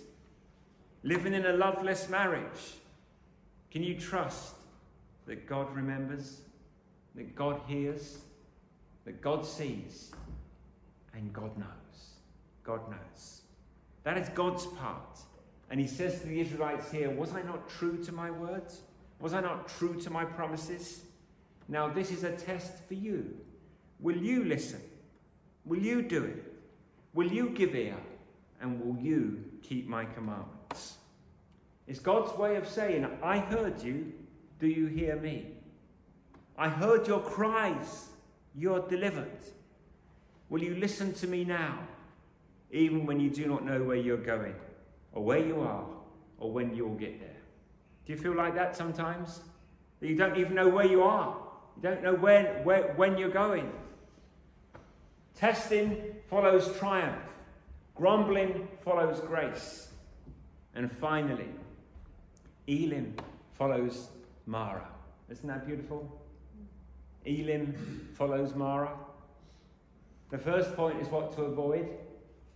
living 1.03 1.35
in 1.35 1.45
a 1.45 1.53
loveless 1.55 2.09
marriage, 2.09 2.77
can 3.69 3.83
you 3.83 3.99
trust 3.99 4.55
that 5.27 5.45
God 5.45 5.75
remembers, 5.75 6.43
that 7.17 7.35
God 7.35 7.61
hears, 7.67 8.19
that 9.05 9.21
God 9.21 9.45
sees 9.45 10.13
and 11.15 11.33
God 11.33 11.59
knows. 11.59 12.15
God 12.63 12.89
knows. 12.89 13.41
That 14.05 14.17
is 14.17 14.29
God's 14.29 14.67
part. 14.67 15.19
And 15.69 15.81
he 15.81 15.89
says 15.89 16.21
to 16.21 16.29
the 16.29 16.41
Israelites 16.41 16.93
here, 16.93 17.11
Was 17.11 17.35
I 17.35 17.43
not 17.43 17.69
true 17.69 18.01
to 18.05 18.13
my 18.13 18.31
words? 18.31 18.83
Was 19.19 19.35
I 19.35 19.41
not 19.41 19.67
true 19.67 20.01
to 20.01 20.11
my 20.11 20.25
promises? 20.25 21.01
Now, 21.67 21.89
this 21.89 22.13
is 22.13 22.23
a 22.23 22.31
test 22.37 22.87
for 22.87 22.95
you. 22.95 23.37
Will 23.99 24.17
you 24.17 24.45
listen? 24.45 24.81
Will 25.65 25.83
you 25.83 26.03
do 26.03 26.23
it? 26.23 26.55
Will 27.13 27.33
you 27.33 27.51
give 27.51 27.75
ear? 27.75 27.97
And 28.61 28.81
will 28.81 29.01
you 29.03 29.45
keep 29.63 29.89
my 29.89 30.05
commandments? 30.05 30.99
It's 31.87 31.99
God's 31.99 32.37
way 32.39 32.57
of 32.57 32.69
saying, 32.69 33.07
I 33.23 33.39
heard 33.39 33.83
you. 33.83 34.13
Do 34.59 34.69
you 34.69 34.87
hear 34.87 35.17
me? 35.17 35.47
I 36.57 36.69
heard 36.69 37.07
your 37.07 37.21
cries. 37.21 38.09
You're 38.55 38.87
delivered. 38.87 39.41
Will 40.51 40.63
you 40.63 40.75
listen 40.75 41.15
to 41.15 41.27
me 41.27 41.45
now, 41.45 41.79
even 42.71 43.07
when 43.07 43.19
you 43.19 43.31
do 43.31 43.47
not 43.47 43.65
know 43.65 43.83
where 43.83 43.97
you're 43.97 44.17
going, 44.17 44.55
or 45.13 45.25
where 45.25 45.39
you 45.39 45.61
are, 45.61 45.87
or 46.39 46.53
when 46.53 46.75
you'll 46.75 46.95
get 46.95 47.19
there? 47.19 47.29
Do 48.05 48.13
you 48.13 48.19
feel 48.19 48.35
like 48.35 48.55
that 48.57 48.77
sometimes? 48.77 49.41
That 50.01 50.09
you 50.09 50.17
don't 50.17 50.37
even 50.37 50.55
know 50.55 50.69
where 50.69 50.87
you 50.87 51.03
are. 51.03 51.37
You 51.77 51.83
don't 51.83 52.03
know 52.03 52.15
when, 52.15 52.47
where, 52.65 52.93
when 52.97 53.17
you're 53.17 53.31
going. 53.31 53.71
Testing 55.35 55.97
follows 56.29 56.77
triumph. 56.79 57.30
Grumbling 58.01 58.67
follows 58.83 59.21
grace. 59.21 59.89
And 60.75 60.91
finally, 60.91 61.51
Elim 62.67 63.15
follows 63.53 64.09
Marah. 64.47 64.89
Isn't 65.29 65.47
that 65.47 65.67
beautiful? 65.67 66.11
Elim 67.27 68.09
follows 68.15 68.55
Marah. 68.55 68.97
The 70.31 70.39
first 70.39 70.75
point 70.75 70.99
is 71.03 71.09
what 71.09 71.37
to 71.37 71.43
avoid. 71.43 71.91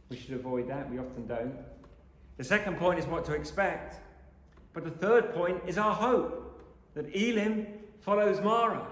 We 0.09 0.17
should 0.17 0.33
avoid 0.33 0.67
that. 0.71 0.91
We 0.91 0.99
often 0.99 1.27
don't. 1.27 1.55
The 2.39 2.45
second 2.45 2.79
point 2.79 2.99
is 2.99 3.05
what 3.05 3.27
to 3.27 3.35
expect. 3.35 4.01
But 4.73 4.85
the 4.85 4.93
third 4.93 5.35
point 5.35 5.61
is 5.67 5.77
our 5.77 5.95
hope 5.95 6.65
that 6.95 7.15
Elim 7.15 7.67
follows 8.01 8.41
Marah. 8.41 8.87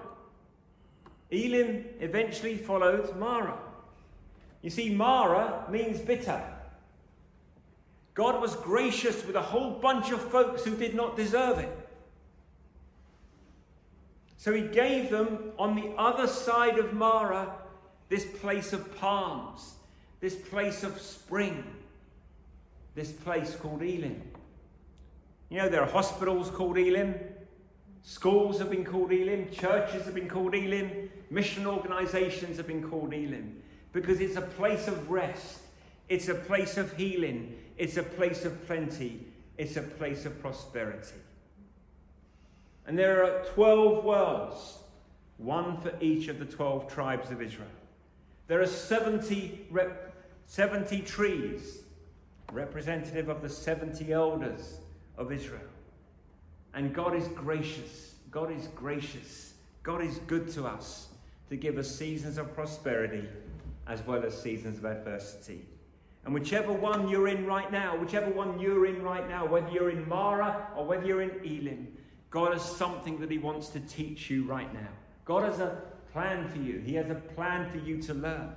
Elim 1.30 1.86
eventually 1.98 2.58
followed 2.58 3.16
Marah. 3.16 3.71
You 4.62 4.70
see, 4.70 4.94
Marah 4.94 5.66
means 5.70 6.00
bitter. 6.00 6.40
God 8.14 8.40
was 8.40 8.54
gracious 8.56 9.24
with 9.26 9.36
a 9.36 9.42
whole 9.42 9.72
bunch 9.72 10.10
of 10.10 10.20
folks 10.20 10.64
who 10.64 10.76
did 10.76 10.94
not 10.94 11.16
deserve 11.16 11.58
it. 11.58 11.88
So 14.36 14.52
he 14.52 14.62
gave 14.62 15.10
them 15.10 15.52
on 15.58 15.76
the 15.76 15.92
other 15.96 16.26
side 16.26 16.78
of 16.78 16.92
Marah 16.92 17.52
this 18.08 18.24
place 18.24 18.72
of 18.72 18.94
palms, 18.98 19.74
this 20.20 20.34
place 20.34 20.82
of 20.82 21.00
spring, 21.00 21.64
this 22.94 23.12
place 23.12 23.56
called 23.56 23.82
Elim. 23.82 24.20
You 25.48 25.58
know, 25.58 25.68
there 25.68 25.80
are 25.80 25.90
hospitals 25.90 26.50
called 26.50 26.76
Elim, 26.76 27.14
schools 28.02 28.58
have 28.58 28.70
been 28.70 28.84
called 28.84 29.12
Elim, 29.12 29.50
churches 29.50 30.04
have 30.04 30.14
been 30.14 30.28
called 30.28 30.54
Elim, 30.54 31.08
mission 31.30 31.66
organizations 31.66 32.58
have 32.58 32.66
been 32.66 32.86
called 32.86 33.14
Elim, 33.14 33.61
because 33.92 34.20
it's 34.20 34.36
a 34.36 34.42
place 34.42 34.88
of 34.88 35.10
rest, 35.10 35.60
it's 36.08 36.28
a 36.28 36.34
place 36.34 36.76
of 36.76 36.96
healing, 36.96 37.54
it's 37.76 37.96
a 37.96 38.02
place 38.02 38.44
of 38.44 38.66
plenty, 38.66 39.26
it's 39.58 39.76
a 39.76 39.82
place 39.82 40.24
of 40.24 40.40
prosperity. 40.40 41.20
And 42.86 42.98
there 42.98 43.24
are 43.24 43.44
12 43.54 44.04
wells, 44.04 44.78
one 45.36 45.80
for 45.80 45.92
each 46.00 46.28
of 46.28 46.38
the 46.38 46.44
12 46.44 46.92
tribes 46.92 47.30
of 47.30 47.40
Israel. 47.40 47.68
There 48.48 48.60
are 48.60 48.66
70, 48.66 49.66
rep, 49.70 50.14
70 50.46 51.00
trees, 51.02 51.82
representative 52.52 53.28
of 53.28 53.40
the 53.40 53.48
70 53.48 54.12
elders 54.12 54.78
of 55.16 55.32
Israel. 55.32 55.60
And 56.74 56.94
God 56.94 57.14
is 57.14 57.28
gracious. 57.28 58.14
God 58.30 58.50
is 58.50 58.66
gracious. 58.68 59.54
God 59.82 60.02
is 60.02 60.18
good 60.26 60.50
to 60.52 60.66
us 60.66 61.08
to 61.48 61.56
give 61.56 61.76
us 61.76 61.90
seasons 61.90 62.38
of 62.38 62.54
prosperity 62.54 63.28
as 63.92 64.02
well 64.06 64.24
as 64.24 64.40
seasons 64.40 64.78
of 64.78 64.86
adversity. 64.86 65.66
And 66.24 66.32
whichever 66.32 66.72
one 66.72 67.08
you're 67.08 67.28
in 67.28 67.46
right 67.46 67.70
now, 67.70 67.96
whichever 67.96 68.30
one 68.30 68.58
you're 68.58 68.86
in 68.86 69.02
right 69.02 69.28
now, 69.28 69.44
whether 69.44 69.68
you're 69.68 69.90
in 69.90 70.08
Marah 70.08 70.68
or 70.76 70.86
whether 70.86 71.04
you're 71.04 71.22
in 71.22 71.40
Elim, 71.44 71.88
God 72.30 72.52
has 72.52 72.62
something 72.62 73.20
that 73.20 73.30
He 73.30 73.38
wants 73.38 73.68
to 73.70 73.80
teach 73.80 74.30
you 74.30 74.44
right 74.44 74.72
now. 74.72 74.88
God 75.24 75.42
has 75.44 75.60
a 75.60 75.82
plan 76.12 76.48
for 76.48 76.58
you, 76.58 76.78
He 76.78 76.94
has 76.94 77.10
a 77.10 77.14
plan 77.14 77.70
for 77.70 77.78
you 77.78 78.00
to 78.02 78.14
learn. 78.14 78.56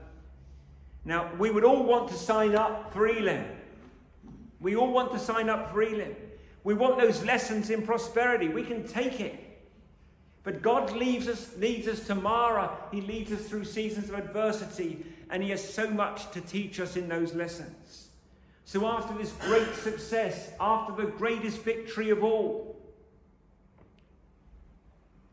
Now, 1.04 1.32
we 1.38 1.52
would 1.52 1.64
all 1.64 1.84
want 1.84 2.08
to 2.10 2.16
sign 2.16 2.56
up 2.56 2.94
for 2.94 3.08
Elim. 3.08 3.46
We 4.60 4.76
all 4.76 4.92
want 4.92 5.12
to 5.12 5.20
sign 5.20 5.50
up 5.50 5.72
for 5.72 5.84
Elim. 5.84 6.16
We 6.64 6.74
want 6.74 6.98
those 6.98 7.24
lessons 7.24 7.70
in 7.70 7.84
prosperity. 7.84 8.48
We 8.48 8.64
can 8.64 8.88
take 8.88 9.20
it. 9.20 9.40
But 10.46 10.62
God 10.62 10.92
leads 10.92 11.28
us, 11.28 11.56
leads 11.58 11.88
us 11.88 12.06
to 12.08 12.16
Marah. 12.16 12.78
He 12.92 13.02
leads 13.02 13.32
us 13.32 13.42
through 13.48 13.66
seasons 13.66 14.10
of 14.10 14.16
adversity, 14.16 15.04
and 15.30 15.44
He 15.44 15.50
has 15.50 15.74
so 15.74 15.90
much 15.90 16.32
to 16.32 16.42
teach 16.42 16.80
us 16.80 16.96
in 16.96 17.08
those 17.08 17.34
lessons. 17.34 18.10
So, 18.66 18.86
after 18.88 19.16
this 19.18 19.32
great 19.42 19.74
success, 19.76 20.52
after 20.60 20.94
the 20.94 21.12
greatest 21.12 21.60
victory 21.60 22.10
of 22.10 22.24
all, 22.24 22.76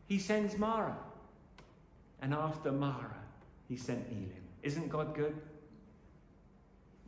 He 0.05 0.19
sends 0.19 0.57
Marah. 0.57 0.97
And 2.21 2.33
after 2.33 2.71
Marah, 2.71 3.17
He 3.67 3.75
sent 3.75 4.07
Elim. 4.09 4.29
Isn't 4.61 4.89
God 4.89 5.15
good? 5.15 5.35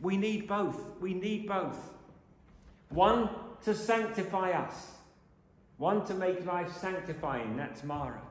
We 0.02 0.18
need 0.18 0.48
both. 0.48 1.00
We 1.00 1.14
need 1.14 1.48
both. 1.48 1.78
One 2.90 3.30
to 3.64 3.74
sanctify 3.74 4.52
us, 4.52 4.92
one 5.78 6.06
to 6.06 6.14
make 6.14 6.46
life 6.46 6.76
sanctifying, 6.78 7.58
that's 7.58 7.84
Marah, 7.84 8.22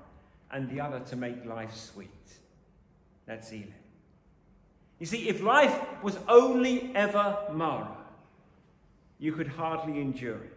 and 0.51 0.71
the 0.71 0.81
other 0.81 1.01
to 1.01 1.17
make 1.17 1.45
life 1.45 1.75
sweet, 1.75 2.09
that's 3.27 3.51
Elim. 3.51 3.84
You 4.98 5.07
see, 5.07 5.28
if 5.28 5.42
life 5.42 5.78
was 6.02 6.18
only 6.28 6.92
ever 6.94 7.37
Marah, 7.52 7.96
you 9.18 9.33
could 9.33 9.48
hardly 9.48 10.00
endure 10.00 10.37
it. 10.37 10.52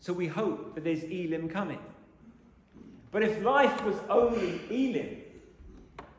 So 0.00 0.12
we 0.12 0.26
hope 0.26 0.74
that 0.74 0.84
there's 0.84 1.02
Elim 1.04 1.48
coming. 1.48 1.80
But 3.10 3.22
if 3.22 3.42
life 3.42 3.84
was 3.84 3.96
only 4.08 4.60
Elim, 4.70 5.16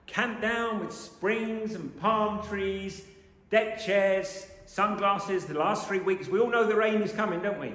camped 0.08 0.41
down 0.41 0.80
with 0.80 0.91
springs 0.91 1.75
and 1.75 1.97
palm 1.99 2.45
trees, 2.47 3.04
deck 3.52 3.80
chairs, 3.80 4.47
sunglasses, 4.65 5.45
the 5.45 5.54
last 5.54 5.88
three 5.88 5.99
weeks, 5.99 6.28
we 6.28 6.39
all 6.39 6.49
know 6.49 6.65
the 6.65 6.75
rain 6.75 7.02
is 7.02 7.12
coming, 7.12 7.41
don't 7.41 7.60
we? 7.60 7.73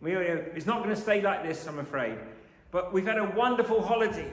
we 0.00 0.12
it's 0.14 0.66
not 0.66 0.82
going 0.82 0.94
to 0.94 1.00
stay 1.00 1.20
like 1.20 1.42
this, 1.42 1.66
I'm 1.66 1.78
afraid. 1.78 2.18
But 2.70 2.92
we've 2.92 3.06
had 3.06 3.18
a 3.18 3.24
wonderful 3.24 3.82
holiday. 3.82 4.30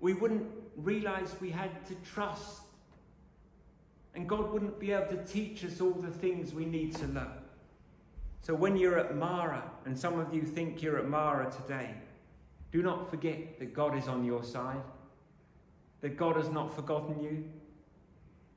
We 0.00 0.14
wouldn't 0.14 0.46
realize 0.76 1.34
we 1.40 1.50
had 1.50 1.86
to 1.86 1.94
trust. 1.96 2.62
And 4.14 4.28
God 4.28 4.52
wouldn't 4.52 4.78
be 4.78 4.92
able 4.92 5.06
to 5.08 5.24
teach 5.24 5.64
us 5.64 5.80
all 5.80 5.92
the 5.92 6.10
things 6.10 6.52
we 6.52 6.64
need 6.64 6.94
to 6.96 7.06
learn. 7.06 7.38
So 8.42 8.54
when 8.54 8.76
you're 8.76 8.98
at 8.98 9.16
Marah, 9.16 9.70
and 9.84 9.98
some 9.98 10.18
of 10.18 10.34
you 10.34 10.42
think 10.42 10.82
you're 10.82 10.98
at 10.98 11.08
Marah 11.08 11.50
today, 11.50 11.94
do 12.72 12.82
not 12.82 13.08
forget 13.10 13.58
that 13.58 13.74
God 13.74 13.96
is 13.96 14.08
on 14.08 14.24
your 14.24 14.42
side, 14.42 14.82
that 16.00 16.16
God 16.16 16.36
has 16.36 16.48
not 16.48 16.74
forgotten 16.74 17.22
you, 17.22 17.44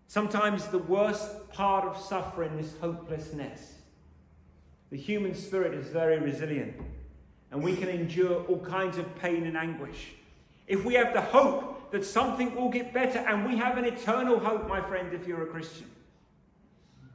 Sometimes 0.07 0.67
the 0.67 0.77
worst 0.77 1.49
part 1.49 1.85
of 1.85 1.99
suffering 1.99 2.59
is 2.59 2.73
hopelessness. 2.79 3.73
The 4.91 4.97
human 4.97 5.33
spirit 5.33 5.73
is 5.73 5.87
very 5.87 6.19
resilient, 6.19 6.75
and 7.51 7.63
we 7.63 7.75
can 7.75 7.89
endure 7.89 8.43
all 8.43 8.59
kinds 8.59 8.97
of 8.97 9.15
pain 9.19 9.45
and 9.45 9.57
anguish. 9.57 10.13
If 10.67 10.85
we 10.85 10.93
have 10.93 11.13
the 11.13 11.21
hope 11.21 11.74
that 11.91 12.05
something 12.05 12.55
will 12.55 12.69
get 12.69 12.93
better, 12.93 13.19
and 13.19 13.45
we 13.45 13.57
have 13.57 13.77
an 13.77 13.85
eternal 13.85 14.39
hope, 14.39 14.67
my 14.67 14.81
friend, 14.81 15.13
if 15.13 15.27
you're 15.27 15.43
a 15.43 15.47
Christian, 15.47 15.89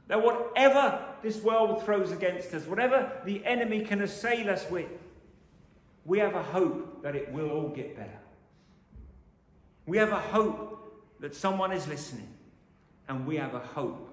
that 0.07 0.21
whatever 0.21 1.03
this 1.21 1.41
world 1.41 1.83
throws 1.83 2.11
against 2.11 2.53
us, 2.53 2.65
whatever 2.65 3.11
the 3.25 3.45
enemy 3.45 3.81
can 3.81 4.01
assail 4.01 4.49
us 4.49 4.69
with, 4.69 4.89
we 6.05 6.19
have 6.19 6.35
a 6.35 6.43
hope 6.43 7.03
that 7.03 7.15
it 7.15 7.31
will 7.31 7.49
all 7.49 7.69
get 7.69 7.95
better. 7.95 8.19
We 9.85 9.97
have 9.97 10.11
a 10.11 10.19
hope 10.19 10.71
that 11.19 11.35
someone 11.35 11.71
is 11.71 11.87
listening 11.87 12.27
and 13.07 13.25
we 13.25 13.37
have 13.37 13.53
a 13.53 13.59
hope 13.59 14.09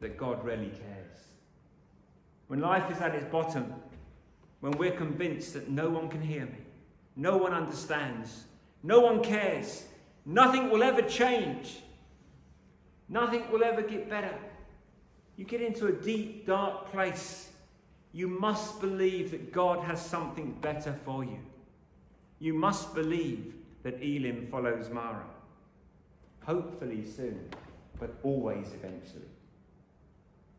that 0.00 0.16
God 0.16 0.44
really 0.44 0.68
cares. 0.68 1.18
When 2.46 2.60
life 2.60 2.90
is 2.90 3.00
at 3.00 3.14
its 3.14 3.24
bottom, 3.26 3.74
when 4.60 4.72
we're 4.72 4.96
convinced 4.96 5.54
that 5.54 5.68
no 5.68 5.88
one 5.88 6.08
can 6.08 6.22
hear 6.22 6.46
me, 6.46 6.58
no 7.16 7.36
one 7.36 7.52
understands, 7.52 8.44
no 8.86 9.00
one 9.00 9.20
cares, 9.20 9.84
nothing 10.24 10.70
will 10.70 10.84
ever 10.84 11.02
change, 11.02 11.80
nothing 13.08 13.50
will 13.50 13.64
ever 13.64 13.82
get 13.82 14.08
better, 14.08 14.38
you 15.36 15.44
get 15.44 15.60
into 15.60 15.88
a 15.88 15.92
deep, 15.92 16.46
dark 16.46 16.92
place. 16.92 17.50
You 18.12 18.28
must 18.28 18.80
believe 18.80 19.32
that 19.32 19.52
God 19.52 19.84
has 19.84 20.00
something 20.00 20.52
better 20.60 20.94
for 21.04 21.24
you. 21.24 21.38
You 22.38 22.54
must 22.54 22.94
believe 22.94 23.54
that 23.82 24.00
Elim 24.00 24.46
follows 24.50 24.88
Marah. 24.88 25.26
Hopefully 26.44 27.04
soon, 27.04 27.50
but 27.98 28.14
always 28.22 28.68
eventually. 28.72 29.28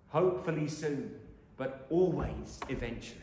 Hopefully 0.10 0.68
soon, 0.68 1.16
but 1.56 1.88
always 1.90 2.60
eventually. 2.68 3.22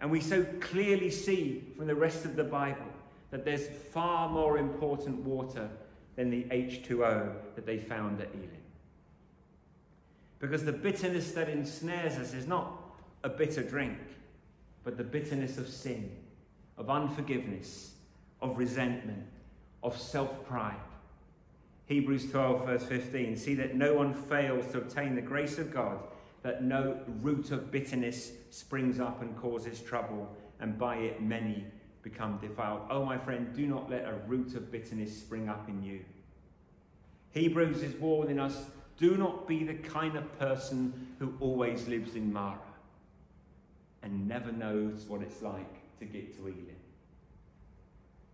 And 0.00 0.10
we 0.10 0.20
so 0.20 0.44
clearly 0.60 1.10
see 1.10 1.62
from 1.76 1.86
the 1.86 1.94
rest 1.94 2.24
of 2.24 2.36
the 2.36 2.44
Bible 2.44 2.95
that 3.30 3.44
there's 3.44 3.68
far 3.92 4.28
more 4.28 4.58
important 4.58 5.18
water 5.18 5.68
than 6.14 6.30
the 6.30 6.44
H2O 6.44 7.32
that 7.54 7.66
they 7.66 7.78
found 7.78 8.20
at 8.20 8.28
Elim. 8.34 8.50
Because 10.38 10.64
the 10.64 10.72
bitterness 10.72 11.32
that 11.32 11.48
ensnares 11.48 12.14
us 12.14 12.34
is 12.34 12.46
not 12.46 12.72
a 13.24 13.28
bitter 13.28 13.62
drink, 13.62 13.98
but 14.84 14.96
the 14.96 15.04
bitterness 15.04 15.58
of 15.58 15.68
sin, 15.68 16.10
of 16.78 16.90
unforgiveness, 16.90 17.94
of 18.40 18.58
resentment, 18.58 19.26
of 19.82 19.98
self 19.98 20.46
pride. 20.46 20.76
Hebrews 21.86 22.30
12, 22.30 22.66
verse 22.66 22.84
15 22.84 23.36
see 23.36 23.54
that 23.54 23.76
no 23.76 23.94
one 23.94 24.12
fails 24.12 24.70
to 24.72 24.78
obtain 24.78 25.14
the 25.14 25.22
grace 25.22 25.58
of 25.58 25.72
God, 25.72 25.98
that 26.42 26.62
no 26.62 26.98
root 27.22 27.50
of 27.50 27.70
bitterness 27.70 28.32
springs 28.50 29.00
up 29.00 29.22
and 29.22 29.36
causes 29.36 29.80
trouble, 29.80 30.28
and 30.60 30.78
by 30.78 30.96
it 30.96 31.22
many 31.22 31.64
become 32.08 32.38
defiled. 32.38 32.82
Oh, 32.88 33.04
my 33.04 33.18
friend, 33.18 33.52
do 33.52 33.66
not 33.66 33.90
let 33.90 34.04
a 34.04 34.14
root 34.28 34.54
of 34.54 34.70
bitterness 34.70 35.18
spring 35.18 35.48
up 35.48 35.68
in 35.68 35.82
you. 35.82 36.04
Hebrews 37.32 37.82
is 37.82 37.96
warning 37.96 38.38
us 38.38 38.56
do 38.96 39.16
not 39.16 39.48
be 39.48 39.64
the 39.64 39.74
kind 39.74 40.16
of 40.16 40.38
person 40.38 41.08
who 41.18 41.34
always 41.40 41.86
lives 41.88 42.14
in 42.14 42.32
Marah 42.32 42.58
and 44.02 44.28
never 44.28 44.52
knows 44.52 45.04
what 45.08 45.20
it's 45.20 45.42
like 45.42 45.98
to 45.98 46.06
get 46.06 46.34
to 46.36 46.42
Elim. 46.42 46.76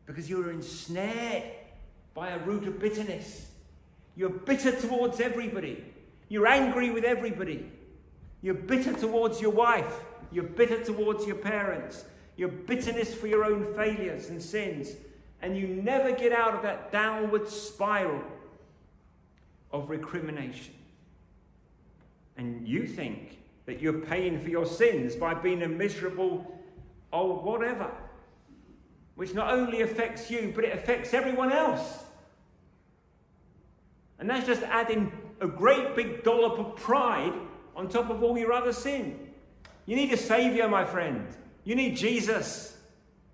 Because 0.04 0.28
you're 0.28 0.50
ensnared 0.50 1.44
by 2.14 2.28
a 2.28 2.38
root 2.40 2.68
of 2.68 2.78
bitterness. 2.78 3.48
You're 4.14 4.28
bitter 4.28 4.72
towards 4.72 5.18
everybody. 5.18 5.82
You're 6.28 6.46
angry 6.46 6.90
with 6.90 7.04
everybody. 7.04 7.72
You're 8.42 8.54
bitter 8.54 8.92
towards 8.92 9.40
your 9.40 9.50
wife. 9.50 10.04
You're 10.30 10.44
bitter 10.44 10.84
towards 10.84 11.26
your 11.26 11.36
parents. 11.36 12.04
Your 12.42 12.50
bitterness 12.50 13.14
for 13.14 13.28
your 13.28 13.44
own 13.44 13.72
failures 13.72 14.28
and 14.28 14.42
sins. 14.42 14.96
And 15.42 15.56
you 15.56 15.68
never 15.68 16.10
get 16.10 16.32
out 16.32 16.56
of 16.56 16.62
that 16.62 16.90
downward 16.90 17.46
spiral 17.46 18.20
of 19.70 19.88
recrimination. 19.88 20.74
And 22.36 22.66
you 22.66 22.84
think 22.84 23.38
that 23.66 23.80
you're 23.80 24.00
paying 24.00 24.40
for 24.40 24.48
your 24.48 24.66
sins 24.66 25.14
by 25.14 25.34
being 25.34 25.62
a 25.62 25.68
miserable 25.68 26.60
old 27.12 27.44
whatever, 27.44 27.92
which 29.14 29.34
not 29.34 29.54
only 29.54 29.82
affects 29.82 30.28
you, 30.28 30.50
but 30.52 30.64
it 30.64 30.74
affects 30.76 31.14
everyone 31.14 31.52
else. 31.52 32.02
And 34.18 34.28
that's 34.28 34.48
just 34.48 34.64
adding 34.64 35.12
a 35.40 35.46
great 35.46 35.94
big 35.94 36.24
dollop 36.24 36.58
of 36.58 36.74
pride 36.74 37.34
on 37.76 37.88
top 37.88 38.10
of 38.10 38.20
all 38.20 38.36
your 38.36 38.52
other 38.52 38.72
sin. 38.72 39.28
You 39.86 39.94
need 39.94 40.12
a 40.12 40.16
Savior, 40.16 40.66
my 40.66 40.84
friend. 40.84 41.28
You 41.64 41.74
need 41.74 41.96
Jesus. 41.96 42.76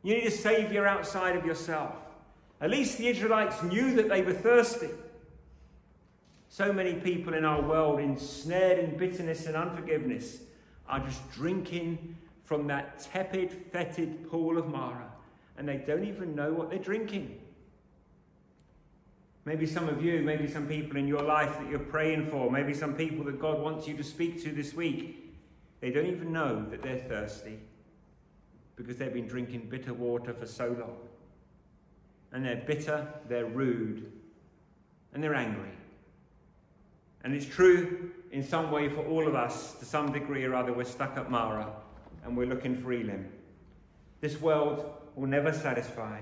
You 0.03 0.15
need 0.15 0.27
a 0.27 0.31
Savior 0.31 0.87
outside 0.87 1.37
of 1.37 1.45
yourself. 1.45 1.95
At 2.61 2.71
least 2.71 2.99
the 2.99 3.09
Israelites 3.09 3.63
knew 3.63 3.95
that 3.97 4.09
they 4.09 4.23
were 4.23 4.33
thirsty. 4.33 4.91
So 6.49 6.73
many 6.73 6.95
people 6.95 7.35
in 7.35 7.45
our 7.45 7.61
world, 7.61 8.01
ensnared 8.01 8.79
in 8.79 8.97
bitterness 8.97 9.47
and 9.47 9.55
unforgiveness, 9.55 10.39
are 10.89 11.01
just 11.01 11.31
drinking 11.33 12.17
from 12.45 12.67
that 12.69 13.01
tepid, 13.01 13.53
fetid 13.73 14.31
pool 14.31 14.57
of 14.57 14.69
Marah, 14.69 15.13
and 15.59 15.69
they 15.69 15.77
don't 15.77 16.05
even 16.05 16.35
know 16.35 16.53
what 16.53 16.71
they're 16.71 16.79
drinking. 16.79 17.39
Maybe 19.45 19.67
some 19.67 19.89
of 19.89 20.03
you, 20.03 20.23
maybe 20.23 20.49
some 20.49 20.67
people 20.67 20.97
in 20.97 21.07
your 21.07 21.23
life 21.23 21.59
that 21.59 21.69
you're 21.71 21.79
praying 21.79 22.27
for, 22.27 22.51
maybe 22.51 22.75
some 22.75 22.95
people 22.95 23.25
that 23.27 23.39
God 23.39 23.61
wants 23.61 23.87
you 23.87 23.97
to 23.97 24.03
speak 24.03 24.43
to 24.43 24.51
this 24.51 24.75
week, 24.75 25.35
they 25.81 25.91
don't 25.91 26.07
even 26.07 26.33
know 26.33 26.67
that 26.71 26.83
they're 26.83 26.99
thirsty 26.99 27.59
because 28.79 28.97
they've 28.97 29.13
been 29.13 29.27
drinking 29.27 29.69
bitter 29.69 29.93
water 29.93 30.33
for 30.33 30.47
so 30.47 30.69
long. 30.69 30.97
And 32.33 32.45
they're 32.45 32.63
bitter, 32.65 33.07
they're 33.29 33.45
rude, 33.45 34.11
and 35.13 35.23
they're 35.23 35.35
angry. 35.35 35.73
And 37.25 37.35
it's 37.35 37.47
true 37.47 38.13
in 38.31 38.45
some 38.45 38.71
way 38.71 38.89
for 38.89 39.05
all 39.05 39.27
of 39.27 39.35
us, 39.35 39.75
to 39.75 39.85
some 39.85 40.13
degree 40.13 40.45
or 40.45 40.55
other, 40.55 40.73
we're 40.73 40.85
stuck 40.85 41.17
at 41.17 41.31
Marah 41.31 41.73
and 42.25 42.37
we're 42.37 42.47
looking 42.47 42.77
for 42.77 42.93
Elim. 42.93 43.29
This 44.21 44.41
world 44.41 44.93
will 45.17 45.27
never 45.27 45.53
satisfy. 45.53 46.21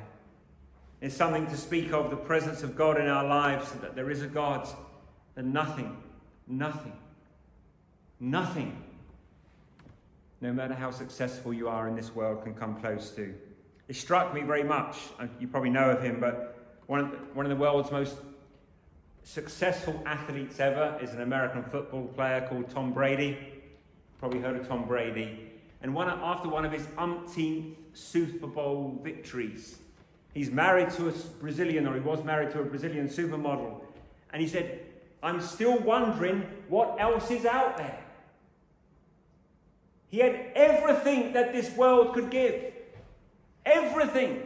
It's 1.02 1.14
something 1.14 1.46
to 1.48 1.56
speak 1.56 1.92
of 1.92 2.10
the 2.10 2.16
presence 2.16 2.62
of 2.62 2.74
God 2.74 2.98
in 2.98 3.06
our 3.06 3.26
lives, 3.26 3.70
that 3.82 3.94
there 3.94 4.10
is 4.10 4.22
a 4.22 4.26
God, 4.26 4.66
that 5.34 5.44
nothing, 5.44 5.96
nothing, 6.46 6.96
nothing, 8.18 8.82
no 10.40 10.52
matter 10.52 10.74
how 10.74 10.90
successful 10.90 11.52
you 11.52 11.68
are 11.68 11.88
in 11.88 11.96
this 11.96 12.14
world, 12.14 12.42
can 12.42 12.54
come 12.54 12.80
close 12.80 13.10
to. 13.10 13.34
It 13.88 13.96
struck 13.96 14.34
me 14.34 14.42
very 14.42 14.64
much, 14.64 14.96
you 15.38 15.48
probably 15.48 15.70
know 15.70 15.90
of 15.90 16.02
him, 16.02 16.20
but 16.20 16.58
one 16.86 17.00
of 17.00 17.10
the, 17.10 17.16
one 17.34 17.46
of 17.46 17.50
the 17.50 17.56
world's 17.56 17.90
most 17.90 18.16
successful 19.22 20.00
athletes 20.06 20.60
ever 20.60 20.98
is 21.02 21.12
an 21.12 21.20
American 21.20 21.62
football 21.64 22.06
player 22.08 22.46
called 22.48 22.70
Tom 22.70 22.92
Brady. 22.92 23.36
Probably 24.18 24.40
heard 24.40 24.56
of 24.56 24.68
Tom 24.68 24.86
Brady. 24.86 25.50
And 25.82 25.94
one, 25.94 26.08
after 26.08 26.48
one 26.48 26.64
of 26.64 26.72
his 26.72 26.86
umpteenth 26.96 27.76
Super 27.92 28.46
Bowl 28.46 29.00
victories, 29.02 29.78
he's 30.32 30.50
married 30.50 30.90
to 30.92 31.08
a 31.08 31.12
Brazilian, 31.40 31.86
or 31.86 31.94
he 31.94 32.00
was 32.00 32.24
married 32.24 32.50
to 32.52 32.60
a 32.60 32.64
Brazilian 32.64 33.08
supermodel. 33.08 33.80
And 34.32 34.40
he 34.40 34.48
said, 34.48 34.80
I'm 35.22 35.40
still 35.40 35.78
wondering 35.78 36.46
what 36.68 36.96
else 37.00 37.30
is 37.30 37.44
out 37.44 37.76
there. 37.76 38.05
He 40.08 40.18
had 40.18 40.52
everything 40.54 41.32
that 41.32 41.52
this 41.52 41.70
world 41.76 42.14
could 42.14 42.30
give. 42.30 42.72
Everything. 43.64 44.42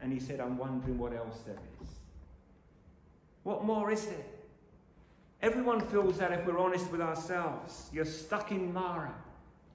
And 0.00 0.12
he 0.12 0.18
said, 0.18 0.40
I'm 0.40 0.58
wondering 0.58 0.98
what 0.98 1.14
else 1.14 1.40
there 1.46 1.56
is. 1.80 1.88
What 3.44 3.64
more 3.64 3.90
is 3.90 4.06
there? 4.06 4.26
Everyone 5.40 5.80
feels 5.80 6.18
that 6.18 6.32
if 6.32 6.46
we're 6.46 6.58
honest 6.58 6.90
with 6.90 7.00
ourselves. 7.00 7.90
You're 7.92 8.04
stuck 8.04 8.50
in 8.50 8.72
Marah 8.72 9.14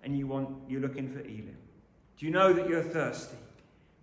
and 0.03 0.17
you 0.17 0.27
want, 0.27 0.49
you're 0.67 0.81
looking 0.81 1.09
for 1.09 1.19
Elim. 1.19 1.57
Do 2.17 2.25
you 2.25 2.31
know 2.31 2.53
that 2.53 2.69
you're 2.69 2.83
thirsty? 2.83 3.37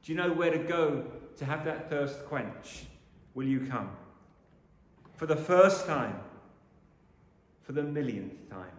Do 0.03 0.13
you 0.13 0.19
know 0.19 0.33
where 0.33 0.51
to 0.51 0.59
go 0.59 1.07
to 1.37 1.45
have 1.45 1.65
that 1.65 1.89
thirst 1.89 2.25
quench? 2.27 2.87
Will 3.35 3.47
you 3.47 3.67
come? 3.67 3.91
For 5.17 5.27
the 5.27 5.37
first 5.37 5.87
time, 5.87 6.21
for 7.63 7.73
the 7.73 7.83
millionth 7.83 8.51
time, 8.51 8.77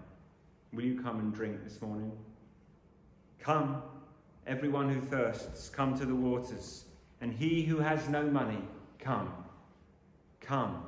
will 0.75 0.83
you 0.83 1.01
come 1.01 1.19
and 1.19 1.33
drink 1.33 1.63
this 1.63 1.81
morning? 1.81 2.11
Come, 3.39 3.81
everyone 4.45 4.89
who 4.89 5.01
thirsts, 5.01 5.69
come 5.69 5.97
to 5.97 6.05
the 6.05 6.15
waters, 6.15 6.85
and 7.21 7.33
he 7.33 7.63
who 7.63 7.77
has 7.77 8.09
no 8.09 8.23
money, 8.23 8.61
come. 8.99 9.31
Come, 10.41 10.83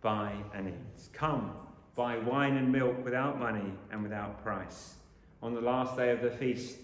buy 0.00 0.32
and 0.54 0.68
eat. 0.68 1.12
Come, 1.12 1.52
buy 1.94 2.18
wine 2.18 2.56
and 2.56 2.72
milk 2.72 3.04
without 3.04 3.38
money 3.38 3.72
and 3.90 4.02
without 4.02 4.42
price. 4.42 4.94
On 5.42 5.54
the 5.54 5.60
last 5.60 5.96
day 5.96 6.10
of 6.10 6.20
the 6.20 6.30
feast, 6.30 6.78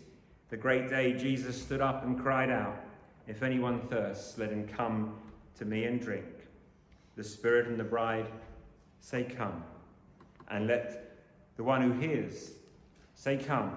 the 0.51 0.57
great 0.57 0.89
day, 0.89 1.13
Jesus 1.13 1.61
stood 1.61 1.81
up 1.81 2.05
and 2.05 2.21
cried 2.21 2.51
out, 2.51 2.77
If 3.27 3.43
anyone 3.43 3.81
thirsts, 3.89 4.39
let 4.39 4.51
him 4.51 4.69
come 4.69 5.17
to 5.59 5.65
me 5.65 5.85
and 5.85 6.01
drink. 6.01 6.27
The 7.17 7.25
Spirit 7.25 7.67
and 7.67 7.79
the 7.79 7.85
bride 7.85 8.27
say, 9.01 9.25
Come. 9.25 9.65
And 10.49 10.67
let 10.67 11.04
the 11.57 11.65
one 11.65 11.83
who 11.83 11.93
hears 11.93 12.53
say, 13.15 13.37
Come. 13.37 13.77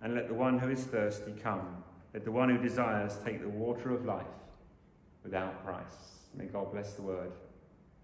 And 0.00 0.14
let 0.14 0.28
the 0.28 0.34
one 0.34 0.58
who 0.58 0.70
is 0.70 0.84
thirsty 0.84 1.34
come. 1.42 1.82
Let 2.14 2.24
the 2.24 2.30
one 2.30 2.48
who 2.48 2.58
desires 2.58 3.18
take 3.24 3.42
the 3.42 3.48
water 3.48 3.90
of 3.90 4.04
life 4.04 4.26
without 5.24 5.64
price. 5.64 6.18
May 6.34 6.44
God 6.44 6.70
bless 6.72 6.92
the 6.92 7.02
word 7.02 7.32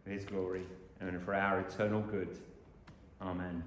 for 0.03 0.11
his 0.11 0.25
glory 0.25 0.65
and 1.01 1.23
for 1.23 1.35
our 1.35 1.61
eternal 1.61 2.01
good. 2.01 2.37
Amen. 3.23 3.63